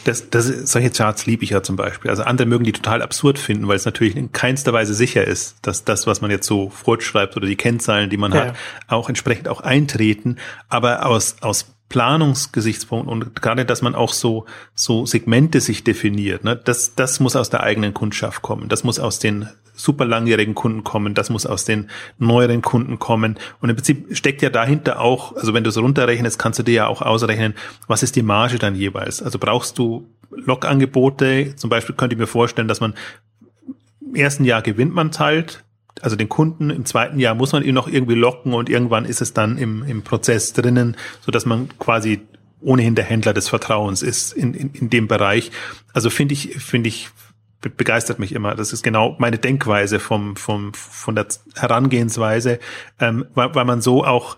[0.03, 2.09] Das, das, solche Charts liebe ich ja zum Beispiel.
[2.09, 5.57] Also andere mögen die total absurd finden, weil es natürlich in keinster Weise sicher ist,
[5.61, 8.55] dass das, was man jetzt so fortschreibt oder die Kennzahlen, die man ja, hat,
[8.87, 10.37] auch entsprechend auch eintreten.
[10.67, 16.55] Aber aus, aus Planungsgesichtspunkt und gerade, dass man auch so, so Segmente sich definiert, ne,
[16.55, 18.69] das, das muss aus der eigenen Kundschaft kommen.
[18.69, 21.13] Das muss aus den super langjährigen Kunden kommen.
[21.13, 23.37] Das muss aus den neueren Kunden kommen.
[23.61, 26.73] Und im Prinzip steckt ja dahinter auch, also wenn du es runterrechnest, kannst du dir
[26.73, 27.55] ja auch ausrechnen,
[27.87, 29.21] was ist die Marge dann jeweils?
[29.21, 31.55] Also brauchst du Log-Angebote?
[31.55, 32.93] Zum Beispiel könnte ich mir vorstellen, dass man
[34.01, 35.63] im ersten Jahr gewinnt man halt,
[36.01, 36.69] also den Kunden.
[36.69, 39.83] Im zweiten Jahr muss man ihn noch irgendwie locken und irgendwann ist es dann im,
[39.83, 42.21] im Prozess drinnen, so dass man quasi
[42.61, 45.51] ohnehin der Händler des Vertrauens ist in, in, in dem Bereich.
[45.93, 47.09] Also finde ich, finde ich,
[47.61, 48.55] begeistert mich immer.
[48.55, 52.59] Das ist genau meine Denkweise vom, vom, von der Herangehensweise,
[52.99, 54.37] ähm, weil, weil man so auch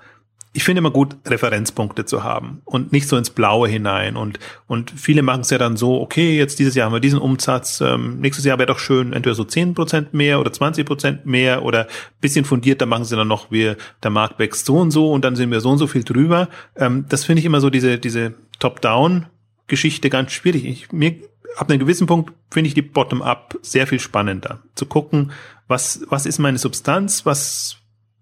[0.53, 4.17] ich finde immer gut, Referenzpunkte zu haben und nicht so ins Blaue hinein.
[4.17, 4.37] Und,
[4.67, 7.79] und viele machen es ja dann so, okay, jetzt dieses Jahr haben wir diesen Umsatz,
[7.79, 11.63] ähm, nächstes Jahr wäre doch schön, entweder so zehn Prozent mehr oder 20 Prozent mehr
[11.63, 11.87] oder
[12.19, 15.37] bisschen fundierter machen sie dann noch, wir, der Markt wächst so und so und dann
[15.37, 16.49] sind wir so und so viel drüber.
[16.75, 20.65] Ähm, das finde ich immer so diese, diese Top-Down-Geschichte ganz schwierig.
[20.65, 21.15] Ich, mir,
[21.55, 24.59] ab einem gewissen Punkt finde ich die Bottom-up sehr viel spannender.
[24.75, 25.31] Zu gucken,
[25.69, 27.80] was, was ist meine Substanz, was,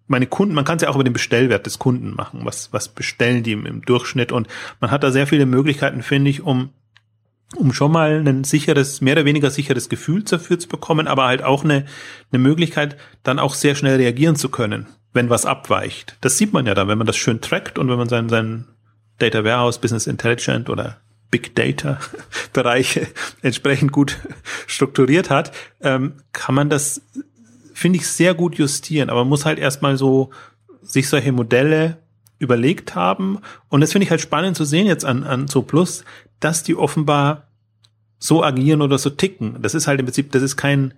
[0.10, 2.41] meine Kunden, man kann es ja auch über den Bestellwert des Kunden machen.
[2.43, 4.32] Was, was bestellen die im, im Durchschnitt?
[4.32, 4.47] Und
[4.80, 6.70] man hat da sehr viele Möglichkeiten, finde ich, um
[7.55, 11.43] um schon mal ein sicheres, mehr oder weniger sicheres Gefühl dafür zu bekommen, aber halt
[11.43, 11.86] auch eine,
[12.32, 16.16] eine Möglichkeit, dann auch sehr schnell reagieren zu können, wenn was abweicht.
[16.22, 18.68] Das sieht man ja dann, wenn man das schön trackt und wenn man seinen, seinen
[19.18, 20.97] Data Warehouse, Business Intelligent oder
[21.32, 21.99] Big Data
[22.53, 23.07] Bereiche
[23.41, 24.18] entsprechend gut
[24.68, 25.51] strukturiert hat,
[25.82, 27.01] ähm, kann man das
[27.80, 29.10] finde ich, sehr gut justieren.
[29.10, 30.30] Aber man muss halt erstmal so
[30.82, 31.98] sich solche Modelle
[32.38, 33.40] überlegt haben.
[33.70, 36.04] Und das finde ich halt spannend zu sehen jetzt an, an So Plus,
[36.40, 37.48] dass die offenbar
[38.18, 39.62] so agieren oder so ticken.
[39.62, 40.94] Das ist halt im Prinzip, das ist kein,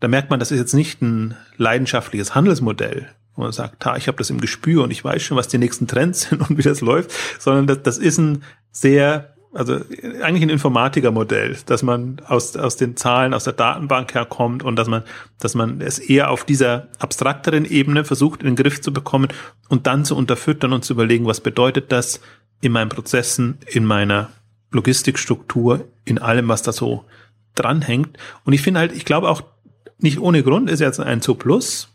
[0.00, 4.06] da merkt man, das ist jetzt nicht ein leidenschaftliches Handelsmodell, wo man sagt, ha, ich
[4.06, 6.62] habe das im Gespür und ich weiß schon, was die nächsten Trends sind und wie
[6.62, 9.80] das läuft, sondern das, das ist ein sehr also
[10.22, 14.88] eigentlich ein Informatikermodell, dass man aus, aus den Zahlen, aus der Datenbank herkommt und dass
[14.88, 15.04] man,
[15.38, 19.28] dass man es eher auf dieser abstrakteren Ebene versucht, in den Griff zu bekommen
[19.68, 22.20] und dann zu unterfüttern und zu überlegen, was bedeutet das
[22.60, 24.30] in meinen Prozessen, in meiner
[24.72, 27.04] Logistikstruktur, in allem, was da so
[27.54, 28.18] dranhängt.
[28.44, 29.42] Und ich finde halt, ich glaube auch
[29.98, 31.88] nicht ohne Grund ist jetzt ein Zo Plus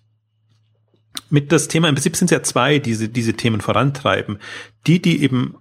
[1.30, 4.40] mit das Thema, im Prinzip sind es ja zwei, diese, diese Themen vorantreiben.
[4.88, 5.56] Die, die eben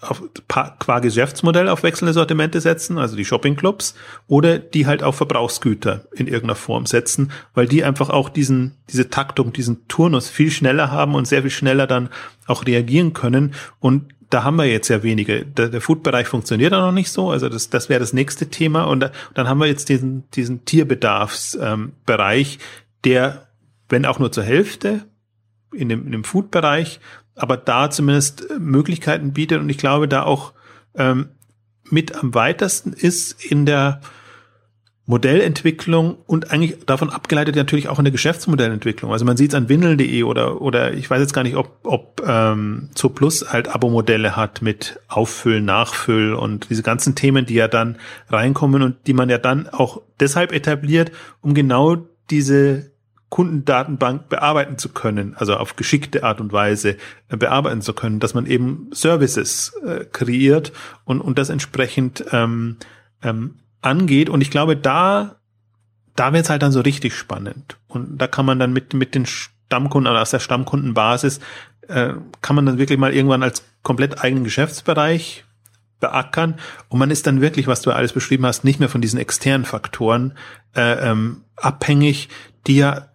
[0.00, 3.94] auf, qua Geschäftsmodell auf wechselnde Sortimente setzen, also die Shoppingclubs,
[4.26, 9.10] oder die halt auf Verbrauchsgüter in irgendeiner Form setzen, weil die einfach auch diesen, diese
[9.10, 12.08] Taktung, diesen Turnus viel schneller haben und sehr viel schneller dann
[12.46, 13.54] auch reagieren können.
[13.80, 15.44] Und da haben wir jetzt ja wenige.
[15.46, 17.30] Der, der Food-Bereich funktioniert auch noch nicht so.
[17.30, 18.84] Also das, das wäre das nächste Thema.
[18.84, 22.60] Und da, dann haben wir jetzt diesen, diesen Tierbedarfsbereich, ähm,
[23.04, 23.48] der,
[23.88, 25.06] wenn auch nur zur Hälfte,
[25.72, 27.00] in dem, in dem Food-Bereich
[27.40, 30.52] aber da zumindest äh, Möglichkeiten bietet und ich glaube, da auch
[30.94, 31.30] ähm,
[31.90, 34.00] mit am weitesten ist in der
[35.08, 39.10] Modellentwicklung und eigentlich davon abgeleitet natürlich auch in der Geschäftsmodellentwicklung.
[39.10, 42.22] Also man sieht es an windeln.de oder oder ich weiß jetzt gar nicht, ob ob
[42.26, 47.68] ähm, Zo Plus halt Abo-Modelle hat mit Auffüll, Nachfüll und diese ganzen Themen, die ja
[47.68, 47.96] dann
[48.28, 51.10] reinkommen und die man ja dann auch deshalb etabliert,
[51.40, 51.96] um genau
[52.28, 52.90] diese
[53.30, 56.96] Kundendatenbank bearbeiten zu können, also auf geschickte Art und Weise
[57.28, 60.72] äh, bearbeiten zu können, dass man eben Services äh, kreiert
[61.04, 62.78] und, und das entsprechend ähm,
[63.22, 64.30] ähm, angeht.
[64.30, 65.36] Und ich glaube, da,
[66.16, 67.76] da wird es halt dann so richtig spannend.
[67.86, 71.40] Und da kann man dann mit, mit den Stammkunden, also aus der Stammkundenbasis,
[71.88, 75.44] äh, kann man dann wirklich mal irgendwann als komplett eigenen Geschäftsbereich
[76.00, 76.54] beackern
[76.88, 79.64] und man ist dann wirklich, was du alles beschrieben hast, nicht mehr von diesen externen
[79.64, 80.34] Faktoren
[80.76, 82.28] äh, ähm, abhängig,
[82.66, 83.07] die ja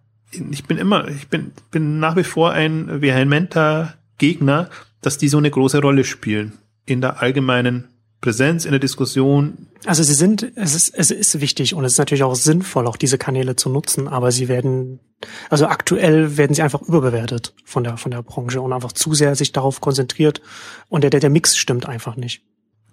[0.51, 4.69] ich bin immer, ich bin, bin nach wie vor ein vehementer Gegner,
[5.01, 6.53] dass die so eine große Rolle spielen
[6.85, 7.87] in der allgemeinen
[8.23, 9.67] Präsenz in der Diskussion.
[9.85, 12.95] Also sie sind, es ist, es ist wichtig und es ist natürlich auch sinnvoll, auch
[12.95, 15.01] diese Kanäle zu nutzen, aber sie werden,
[15.49, 19.35] also aktuell werden sie einfach überbewertet von der, von der Branche und einfach zu sehr
[19.35, 20.41] sich darauf konzentriert
[20.87, 22.43] und der, der, der Mix stimmt einfach nicht.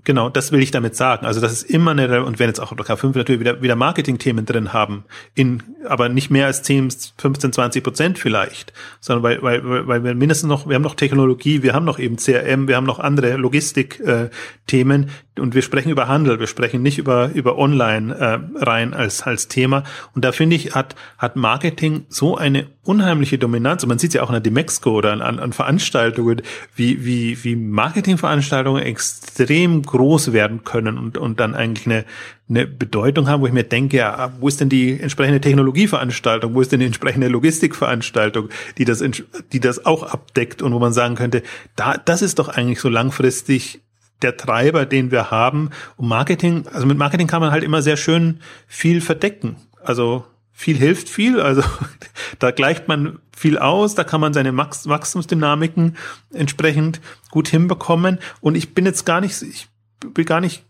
[0.04, 1.26] Genau, das will ich damit sagen.
[1.26, 4.72] Also das ist immer eine, und wenn jetzt auch K5 natürlich wieder, wieder Marketing-Themen drin
[4.72, 10.04] haben, in, aber nicht mehr als 10, 15, 20 Prozent vielleicht, sondern weil, weil, weil
[10.04, 12.98] wir mindestens noch, wir haben noch Technologie, wir haben noch eben CRM, wir haben noch
[12.98, 18.94] andere Logistik-Themen, und wir sprechen über Handel, wir sprechen nicht über über Online äh, rein
[18.94, 19.84] als als Thema.
[20.14, 23.82] Und da finde ich hat hat Marketing so eine unheimliche Dominanz.
[23.82, 26.42] Und man sieht ja auch an der Demexco oder an, an Veranstaltungen,
[26.74, 32.04] wie wie wie Marketingveranstaltungen extrem groß werden können und und dann eigentlich eine
[32.48, 36.60] eine Bedeutung haben, wo ich mir denke, ja, wo ist denn die entsprechende Technologieveranstaltung, wo
[36.60, 39.04] ist denn die entsprechende Logistikveranstaltung, die das,
[39.52, 41.44] die das auch abdeckt und wo man sagen könnte,
[41.76, 43.80] da, das ist doch eigentlich so langfristig
[44.22, 45.70] der Treiber, den wir haben.
[45.96, 49.56] Und Marketing, also mit Marketing kann man halt immer sehr schön viel verdecken.
[49.82, 51.62] Also viel hilft viel, also
[52.38, 55.96] da gleicht man viel aus, da kann man seine Max Wachstumsdynamiken
[56.34, 57.00] entsprechend
[57.30, 58.18] gut hinbekommen.
[58.40, 59.68] Und ich bin jetzt gar nicht, ich
[60.14, 60.64] will gar nicht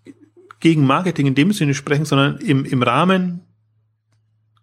[0.60, 3.40] gegen Marketing in dem Sinne sprechen, sondern im, im Rahmen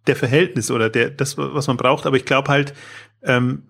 [0.06, 2.06] der Verhältnisse oder der, das, was man braucht.
[2.06, 2.74] Aber ich glaube halt,
[3.24, 3.64] ähm,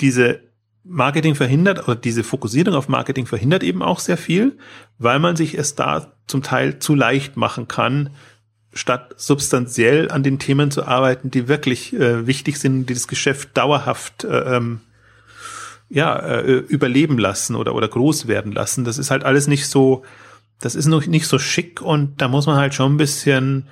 [0.00, 0.40] diese
[0.84, 4.58] Marketing verhindert oder diese Fokussierung auf Marketing verhindert eben auch sehr viel,
[4.98, 8.10] weil man sich es da zum Teil zu leicht machen kann,
[8.72, 13.56] statt substanziell an den Themen zu arbeiten, die wirklich äh, wichtig sind, die das Geschäft
[13.56, 14.80] dauerhaft äh, ähm,
[15.88, 18.84] ja, äh, überleben lassen oder, oder groß werden lassen.
[18.84, 20.04] Das ist halt alles nicht so
[20.60, 23.68] das ist noch nicht so schick und da muss man halt schon ein bisschen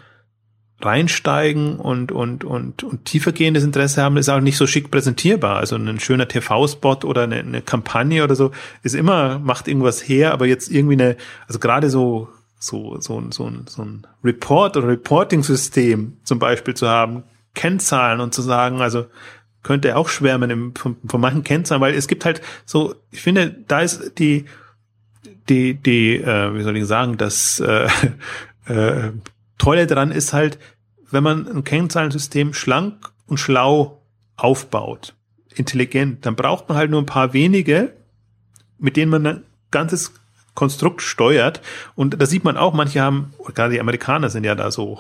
[0.85, 5.57] reinsteigen und, und, und, und tiefergehendes Interesse haben, ist auch nicht so schick präsentierbar.
[5.57, 8.51] Also ein schöner TV-Spot oder eine, eine Kampagne oder so
[8.83, 11.17] ist immer, macht irgendwas her, aber jetzt irgendwie eine,
[11.47, 12.29] also gerade so,
[12.59, 17.25] so, so, so, ein, so ein Report oder Reporting-System zum Beispiel zu haben,
[17.55, 19.07] Kennzahlen und zu sagen, also
[19.63, 23.55] könnte auch schwärmen im, von, von manchen Kennzahlen, weil es gibt halt so, ich finde,
[23.69, 24.47] da ist die,
[25.49, 27.89] die, die, äh, wie soll ich sagen, das äh,
[28.67, 29.11] äh,
[29.63, 30.59] Tolle dran ist halt,
[31.13, 34.03] wenn man ein Kennzahlensystem schlank und schlau
[34.37, 35.15] aufbaut,
[35.55, 37.93] intelligent, dann braucht man halt nur ein paar wenige,
[38.79, 40.15] mit denen man ein ganzes
[40.55, 41.61] Konstrukt steuert.
[41.95, 44.99] Und da sieht man auch, manche haben, gerade die Amerikaner sind ja da so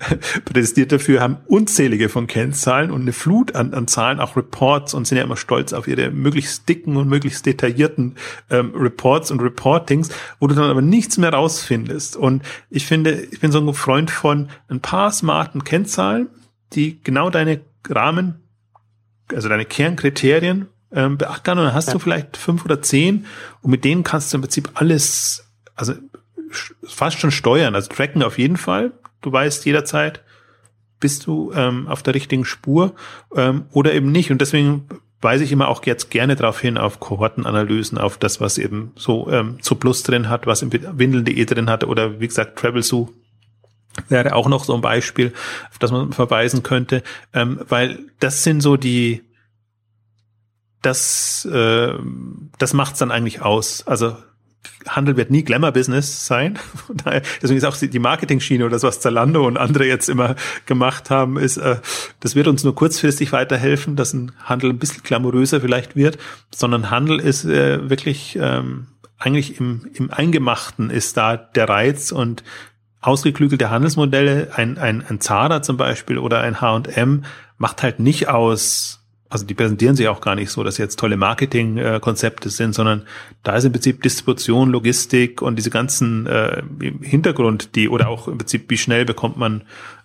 [0.44, 5.06] prädestiniert dafür, haben unzählige von Kennzahlen und eine Flut an, an Zahlen, auch Reports und
[5.06, 8.16] sind ja immer stolz auf ihre möglichst dicken und möglichst detaillierten
[8.50, 12.16] ähm, Reports und Reportings, wo du dann aber nichts mehr rausfindest.
[12.16, 16.28] Und ich finde, ich bin so ein Freund von ein paar smarten Kennzahlen,
[16.72, 18.36] die genau deine Rahmen,
[19.34, 21.92] also deine Kernkriterien ähm, beackern und dann hast ja.
[21.94, 23.26] du vielleicht fünf oder zehn
[23.62, 25.94] und mit denen kannst du im Prinzip alles, also
[26.84, 30.22] fast schon steuern, also tracken auf jeden Fall, du weißt jederzeit,
[31.00, 32.94] bist du ähm, auf der richtigen Spur
[33.34, 34.30] ähm, oder eben nicht.
[34.30, 34.86] Und deswegen
[35.20, 39.28] weise ich immer auch jetzt gerne darauf hin, auf Kohortenanalysen, auf das, was eben so
[39.30, 43.08] ähm, zu Plus drin hat, was im Windeln.de drin hat oder wie gesagt TravelZoo
[44.08, 45.32] wäre auch noch so ein Beispiel,
[45.70, 47.02] auf das man verweisen könnte,
[47.32, 49.22] ähm, weil das sind so die,
[50.80, 51.94] das, äh,
[52.58, 53.86] das macht's dann eigentlich aus.
[53.86, 54.16] Also
[54.88, 56.58] Handel wird nie Glamour-Business sein.
[57.42, 60.36] Deswegen ist auch die Marketing-Schiene oder das, was Zalando und andere jetzt immer
[60.66, 61.76] gemacht haben, ist, äh,
[62.20, 66.18] das wird uns nur kurzfristig weiterhelfen, dass ein Handel ein bisschen glamouröser vielleicht wird,
[66.54, 68.86] sondern Handel ist äh, wirklich ähm,
[69.18, 72.42] eigentlich im, im Eingemachten ist da der Reiz und
[73.02, 77.24] ausgeklügelte Handelsmodelle, ein, ein, ein Zara zum Beispiel oder ein H&M
[77.58, 78.99] macht halt nicht aus
[79.30, 83.06] also die präsentieren sich auch gar nicht so, dass jetzt tolle Marketingkonzepte sind, sondern
[83.44, 86.62] da ist im Prinzip Distribution, Logistik und diese ganzen äh,
[87.00, 89.62] Hintergrund, die oder auch im Prinzip, wie schnell bekommt man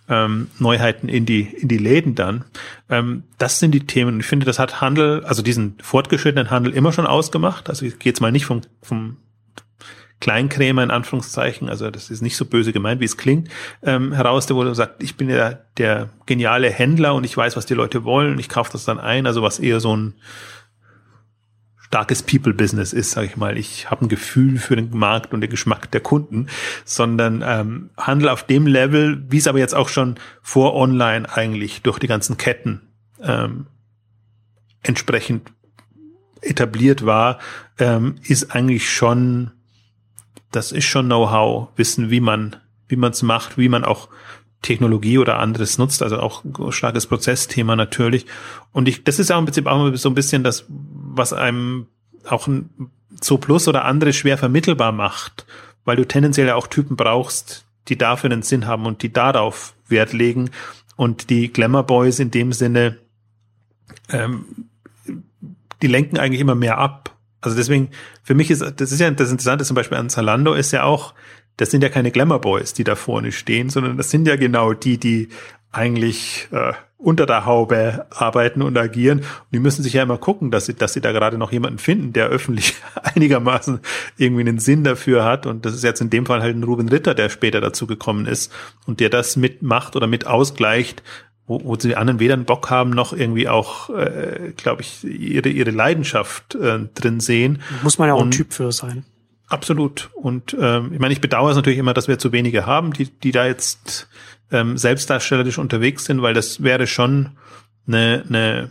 [0.08, 2.44] ähm, Neuheiten in die in die Läden dann.
[2.88, 4.20] Ähm, das sind die Themen.
[4.20, 7.68] Ich finde, das hat Handel, also diesen fortgeschrittenen Handel immer schon ausgemacht.
[7.68, 9.16] Also ich gehe jetzt mal nicht vom, vom
[10.20, 13.48] Kleinkrämer in Anführungszeichen, also das ist nicht so böse gemeint, wie es klingt,
[13.82, 17.66] ähm, heraus, der wo sagt, ich bin ja der geniale Händler und ich weiß, was
[17.66, 20.14] die Leute wollen, ich kaufe das dann ein, also was eher so ein
[21.86, 23.56] starkes People-Business ist, sage ich mal.
[23.56, 26.48] Ich habe ein Gefühl für den Markt und den Geschmack der Kunden,
[26.84, 31.82] sondern ähm, handel auf dem Level, wie es aber jetzt auch schon vor Online eigentlich
[31.82, 32.88] durch die ganzen Ketten
[33.22, 33.66] ähm,
[34.82, 35.52] entsprechend
[36.40, 37.38] etabliert war,
[37.78, 39.52] ähm, ist eigentlich schon
[40.50, 42.56] das ist schon Know-how, wissen, wie man,
[42.88, 44.08] wie man es macht, wie man auch
[44.62, 48.26] Technologie oder anderes nutzt, also auch starkes Prozessthema natürlich.
[48.72, 51.86] Und ich, das ist ja im Prinzip auch so ein bisschen das, was einem
[52.28, 52.90] auch ein
[53.22, 55.46] so Plus oder andere schwer vermittelbar macht,
[55.84, 59.74] weil du tendenziell ja auch Typen brauchst, die dafür einen Sinn haben und die darauf
[59.88, 60.50] Wert legen.
[60.96, 62.98] Und die Glamour Boys in dem Sinne,
[64.08, 64.46] ähm,
[65.82, 67.15] die lenken eigentlich immer mehr ab
[67.46, 67.90] also deswegen,
[68.22, 71.14] für mich ist, das ist ja das Interessante zum Beispiel an Zalando ist ja auch,
[71.56, 74.72] das sind ja keine Glamour Boys, die da vorne stehen, sondern das sind ja genau
[74.74, 75.28] die, die
[75.72, 79.20] eigentlich äh, unter der Haube arbeiten und agieren.
[79.20, 81.78] Und die müssen sich ja immer gucken, dass sie, dass sie da gerade noch jemanden
[81.78, 82.74] finden, der öffentlich
[83.14, 83.80] einigermaßen
[84.16, 85.46] irgendwie einen Sinn dafür hat.
[85.46, 88.26] Und das ist jetzt in dem Fall halt ein Ruben Ritter, der später dazu gekommen
[88.26, 88.52] ist
[88.86, 91.02] und der das mitmacht oder mit ausgleicht,
[91.46, 95.48] wo, wo die anderen weder einen Bock haben, noch irgendwie auch, äh, glaube ich, ihre,
[95.48, 97.62] ihre Leidenschaft äh, drin sehen.
[97.82, 99.04] Muss man ja auch und, ein Typ für sein.
[99.48, 100.10] Absolut.
[100.14, 103.06] Und ähm, ich meine, ich bedauere es natürlich immer, dass wir zu wenige haben, die,
[103.06, 104.08] die da jetzt
[104.50, 107.30] ähm, selbstdarstellerisch unterwegs sind, weil das wäre schon
[107.86, 108.70] eine, eine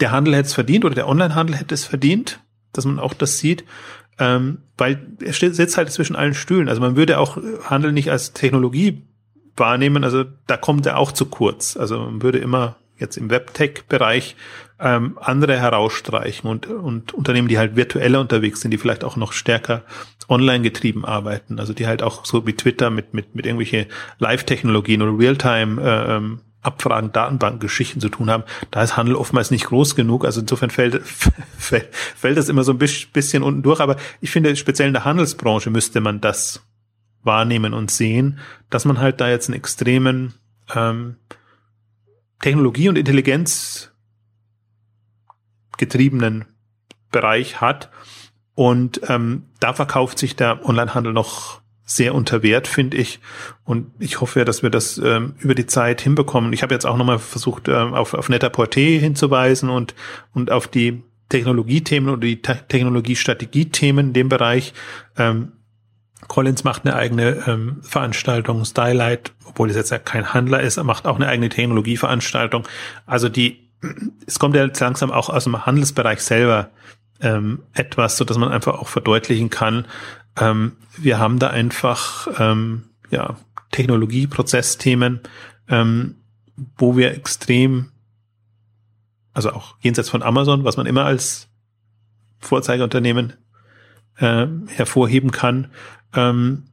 [0.00, 2.40] der Handel hätte es verdient oder der Onlinehandel hätte es verdient,
[2.72, 3.64] dass man auch das sieht,
[4.18, 6.68] ähm, weil er sitzt halt zwischen allen Stühlen.
[6.68, 9.02] Also man würde auch Handel nicht als Technologie
[9.56, 11.76] wahrnehmen, also da kommt er auch zu kurz.
[11.76, 14.36] Also man würde immer jetzt im Webtech-Bereich
[14.80, 19.32] ähm, andere herausstreichen und, und Unternehmen, die halt virtueller unterwegs sind, die vielleicht auch noch
[19.32, 19.82] stärker
[20.28, 23.86] online getrieben arbeiten, also die halt auch so wie Twitter mit, mit, mit irgendwelche
[24.18, 29.66] Live-Technologien oder Realtime äh, ähm, Abfragen, Datenbankgeschichten zu tun haben, da ist Handel oftmals nicht
[29.66, 30.24] groß genug.
[30.24, 31.02] Also insofern fällt,
[31.58, 33.80] fällt, fällt das immer so ein bisschen unten durch.
[33.80, 36.62] Aber ich finde, speziell in der Handelsbranche müsste man das
[37.24, 38.38] wahrnehmen und sehen,
[38.70, 40.34] dass man halt da jetzt einen extremen
[40.74, 41.16] ähm,
[42.40, 43.92] Technologie- und Intelligenz
[45.78, 46.44] getriebenen
[47.10, 47.90] Bereich hat.
[48.54, 53.20] Und ähm, da verkauft sich der Onlinehandel noch sehr unter Wert, finde ich.
[53.64, 56.52] Und ich hoffe, dass wir das ähm, über die Zeit hinbekommen.
[56.52, 59.94] Ich habe jetzt auch nochmal versucht, ähm, auf, auf Net-a-Porter hinzuweisen und,
[60.32, 64.72] und auf die Technologiethemen oder die Te Technologiestrategiethemen in dem Bereich.
[65.16, 65.52] Ähm,
[66.28, 70.84] Collins macht eine eigene ähm, Veranstaltung, Stylight, obwohl es jetzt ja kein Handler ist, er
[70.84, 72.66] macht auch eine eigene Technologieveranstaltung.
[73.06, 73.70] Also die
[74.26, 76.70] es kommt ja jetzt langsam auch aus dem Handelsbereich selber
[77.20, 79.86] ähm, etwas, so dass man einfach auch verdeutlichen kann,
[80.40, 83.36] ähm, wir haben da einfach ähm, ja
[83.70, 85.20] Technologie, Prozessthemen,
[85.68, 86.16] ähm,
[86.76, 87.90] wo wir extrem,
[89.32, 91.48] also auch jenseits von Amazon, was man immer als
[92.38, 93.32] Vorzeigeunternehmen
[94.18, 95.70] äh, hervorheben kann,
[96.14, 96.64] ähm,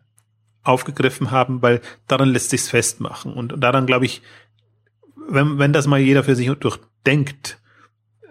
[0.63, 3.33] aufgegriffen haben, weil daran lässt sich's festmachen.
[3.33, 4.21] Und daran glaube ich,
[5.29, 7.59] wenn, wenn das mal jeder für sich durchdenkt,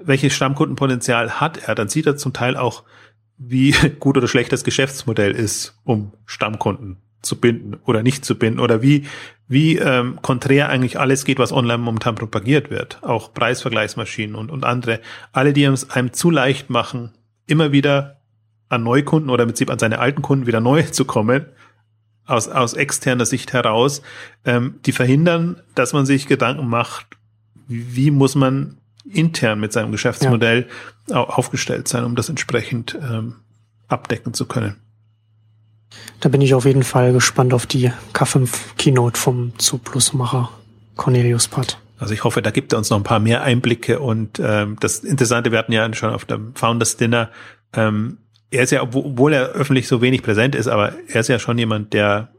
[0.02, 2.84] welches Stammkundenpotenzial hat er, dann sieht er zum Teil auch,
[3.38, 8.60] wie gut oder schlecht das Geschäftsmodell ist, um Stammkunden zu binden oder nicht zu binden
[8.60, 9.06] oder wie
[9.48, 14.64] wie ähm, konträr eigentlich alles geht, was online momentan propagiert wird, auch Preisvergleichsmaschinen und und
[14.64, 15.02] andere,
[15.34, 17.12] alle, die es einem zu leicht machen,
[17.48, 18.22] immer wieder
[18.70, 21.46] an Neukunden oder im Prinzip an seine alten Kunden wieder neu zu kommen,
[22.26, 24.02] aus aus externer Sicht heraus,
[24.46, 27.08] ähm, die verhindern, dass man sich Gedanken macht,
[27.68, 28.78] wie, wie muss man
[29.12, 30.68] intern mit seinem Geschäftsmodell
[31.10, 31.24] ja.
[31.24, 33.36] aufgestellt sein, um das entsprechend ähm,
[33.88, 34.76] abdecken zu können.
[36.20, 40.50] Da bin ich auf jeden Fall gespannt auf die K5 Keynote vom Zuplusmacher
[40.96, 41.80] Cornelius Patt.
[41.98, 45.00] Also ich hoffe, da gibt er uns noch ein paar mehr Einblicke und ähm, das
[45.00, 47.30] Interessante, wir hatten ja schon auf dem Founders Dinner,
[47.74, 48.20] ähm,
[48.52, 51.58] er ist ja, obwohl er öffentlich so wenig präsent ist, aber er ist ja schon
[51.58, 52.30] jemand, der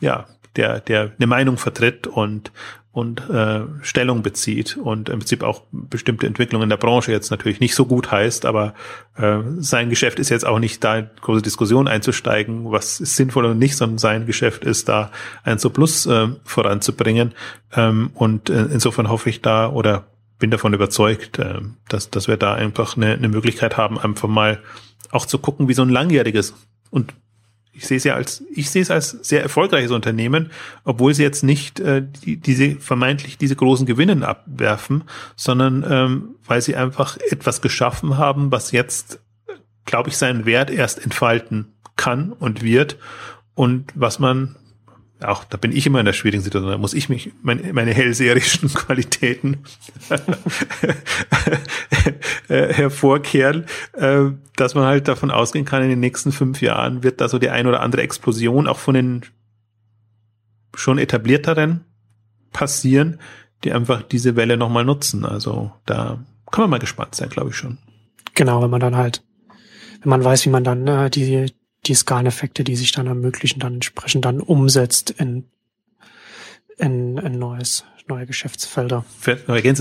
[0.00, 0.26] ja,
[0.56, 2.52] der, der eine Meinung vertritt und
[2.90, 7.60] und äh, Stellung bezieht und im Prinzip auch bestimmte Entwicklungen in der Branche jetzt natürlich
[7.60, 8.74] nicht so gut heißt, aber
[9.16, 13.44] äh, sein Geschäft ist jetzt auch nicht da in große Diskussion einzusteigen, was ist sinnvoll
[13.44, 15.10] und nicht, sondern sein Geschäft ist da
[15.44, 17.34] ein so Plus äh, voranzubringen.
[17.74, 20.06] Ähm, und äh, insofern hoffe ich da oder
[20.38, 24.60] bin davon überzeugt, äh, dass, dass wir da einfach eine, eine Möglichkeit haben, einfach mal
[25.10, 26.54] auch zu gucken, wie so ein langjähriges
[26.90, 27.14] und
[27.72, 30.50] ich sehe es ja als, ich sehe es als sehr erfolgreiches Unternehmen,
[30.84, 35.04] obwohl sie jetzt nicht äh, die, diese vermeintlich diese großen Gewinne abwerfen,
[35.36, 39.20] sondern ähm, weil sie einfach etwas geschaffen haben, was jetzt,
[39.84, 42.96] glaube ich, seinen Wert erst entfalten kann und wird
[43.54, 44.56] und was man
[45.22, 47.92] auch da bin ich immer in der schwierigen Situation, da muss ich mich meine, meine
[47.92, 49.58] hellseherischen Qualitäten
[52.48, 57.20] äh, hervorkehren, äh, dass man halt davon ausgehen kann, in den nächsten fünf Jahren wird
[57.20, 59.22] da so die ein oder andere Explosion auch von den
[60.74, 61.84] schon etablierteren
[62.52, 63.18] passieren,
[63.64, 65.24] die einfach diese Welle nochmal nutzen.
[65.24, 66.18] Also da
[66.50, 67.78] kann man mal gespannt sein, glaube ich schon.
[68.34, 69.24] Genau, wenn man dann halt,
[70.02, 71.52] wenn man weiß, wie man dann äh, die
[71.88, 75.44] die Skaleneffekte, die sich dann ermöglichen, dann entsprechend dann umsetzt in,
[76.76, 79.04] in, in neues, neue Geschäftsfelder.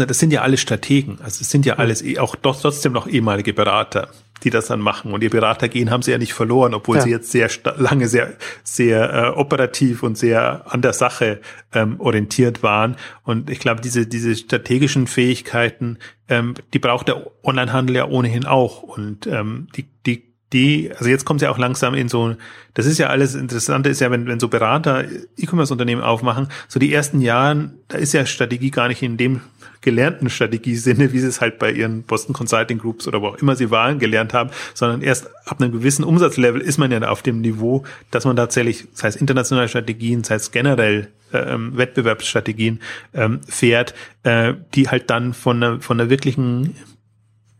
[0.08, 3.08] Das sind ja alle Strategen, also es sind ja alles eh auch doch trotzdem noch
[3.08, 4.10] ehemalige Berater,
[4.44, 5.14] die das dann machen.
[5.14, 7.04] Und ihr Beratergehen haben sie ja nicht verloren, obwohl ja.
[7.04, 11.42] sie jetzt sehr lange sehr, sehr äh, operativ und sehr an der Sache
[11.74, 12.96] ähm, orientiert waren.
[13.24, 15.98] Und ich glaube, diese, diese strategischen Fähigkeiten,
[16.30, 18.84] ähm, die braucht der Onlinehandel ja ohnehin auch.
[18.84, 22.36] Und ähm, die, die die, also jetzt kommt es ja auch langsam in so,
[22.74, 25.04] das ist ja alles Interessante, ist ja, wenn, wenn so Berater
[25.38, 29.42] E-Commerce-Unternehmen aufmachen, so die ersten Jahren, da ist ja Strategie gar nicht in dem
[29.82, 33.56] gelernten Strategiesinne, wie sie es halt bei ihren Boston Consulting Groups oder wo auch immer
[33.56, 37.42] sie waren, gelernt haben, sondern erst ab einem gewissen Umsatzlevel ist man ja auf dem
[37.42, 42.80] Niveau, dass man tatsächlich, sei es internationale Strategien, sei es generell ähm, Wettbewerbsstrategien
[43.14, 43.94] ähm, fährt,
[44.24, 46.76] äh, die halt dann von einer, von einer wirklichen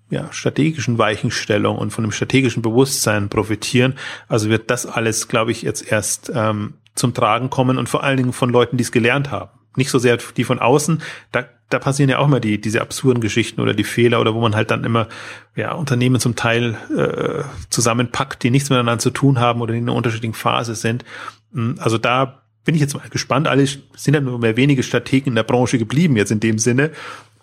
[0.10, 3.96] ja, strategischen Weichenstellung und von dem strategischen Bewusstsein profitieren.
[4.28, 8.18] Also wird das alles, glaube ich, jetzt erst ähm, zum Tragen kommen und vor allen
[8.18, 9.52] Dingen von Leuten, die es gelernt haben.
[9.76, 11.04] Nicht so sehr die von außen.
[11.32, 14.42] Da, da passieren ja auch immer die, diese absurden Geschichten oder die Fehler oder wo
[14.42, 15.08] man halt dann immer
[15.56, 19.96] ja, Unternehmen zum Teil äh, zusammenpackt, die nichts miteinander zu tun haben oder in einer
[19.96, 21.06] unterschiedlichen Phase sind.
[21.54, 23.48] Hm, also da bin ich jetzt mal gespannt.
[23.48, 26.92] Alle sind ja nur mehr wenige Strategen in der Branche geblieben jetzt in dem Sinne.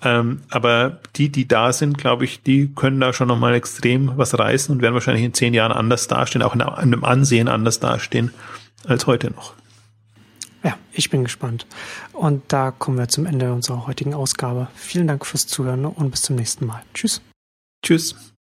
[0.03, 4.39] Ähm, aber die, die da sind, glaube ich, die können da schon nochmal extrem was
[4.39, 8.33] reißen und werden wahrscheinlich in zehn Jahren anders dastehen, auch in einem Ansehen anders dastehen
[8.87, 9.55] als heute noch.
[10.63, 11.67] Ja, ich bin gespannt.
[12.13, 14.69] Und da kommen wir zum Ende unserer heutigen Ausgabe.
[14.75, 16.83] Vielen Dank fürs Zuhören und bis zum nächsten Mal.
[16.95, 17.21] Tschüss.
[17.83, 18.33] Tschüss.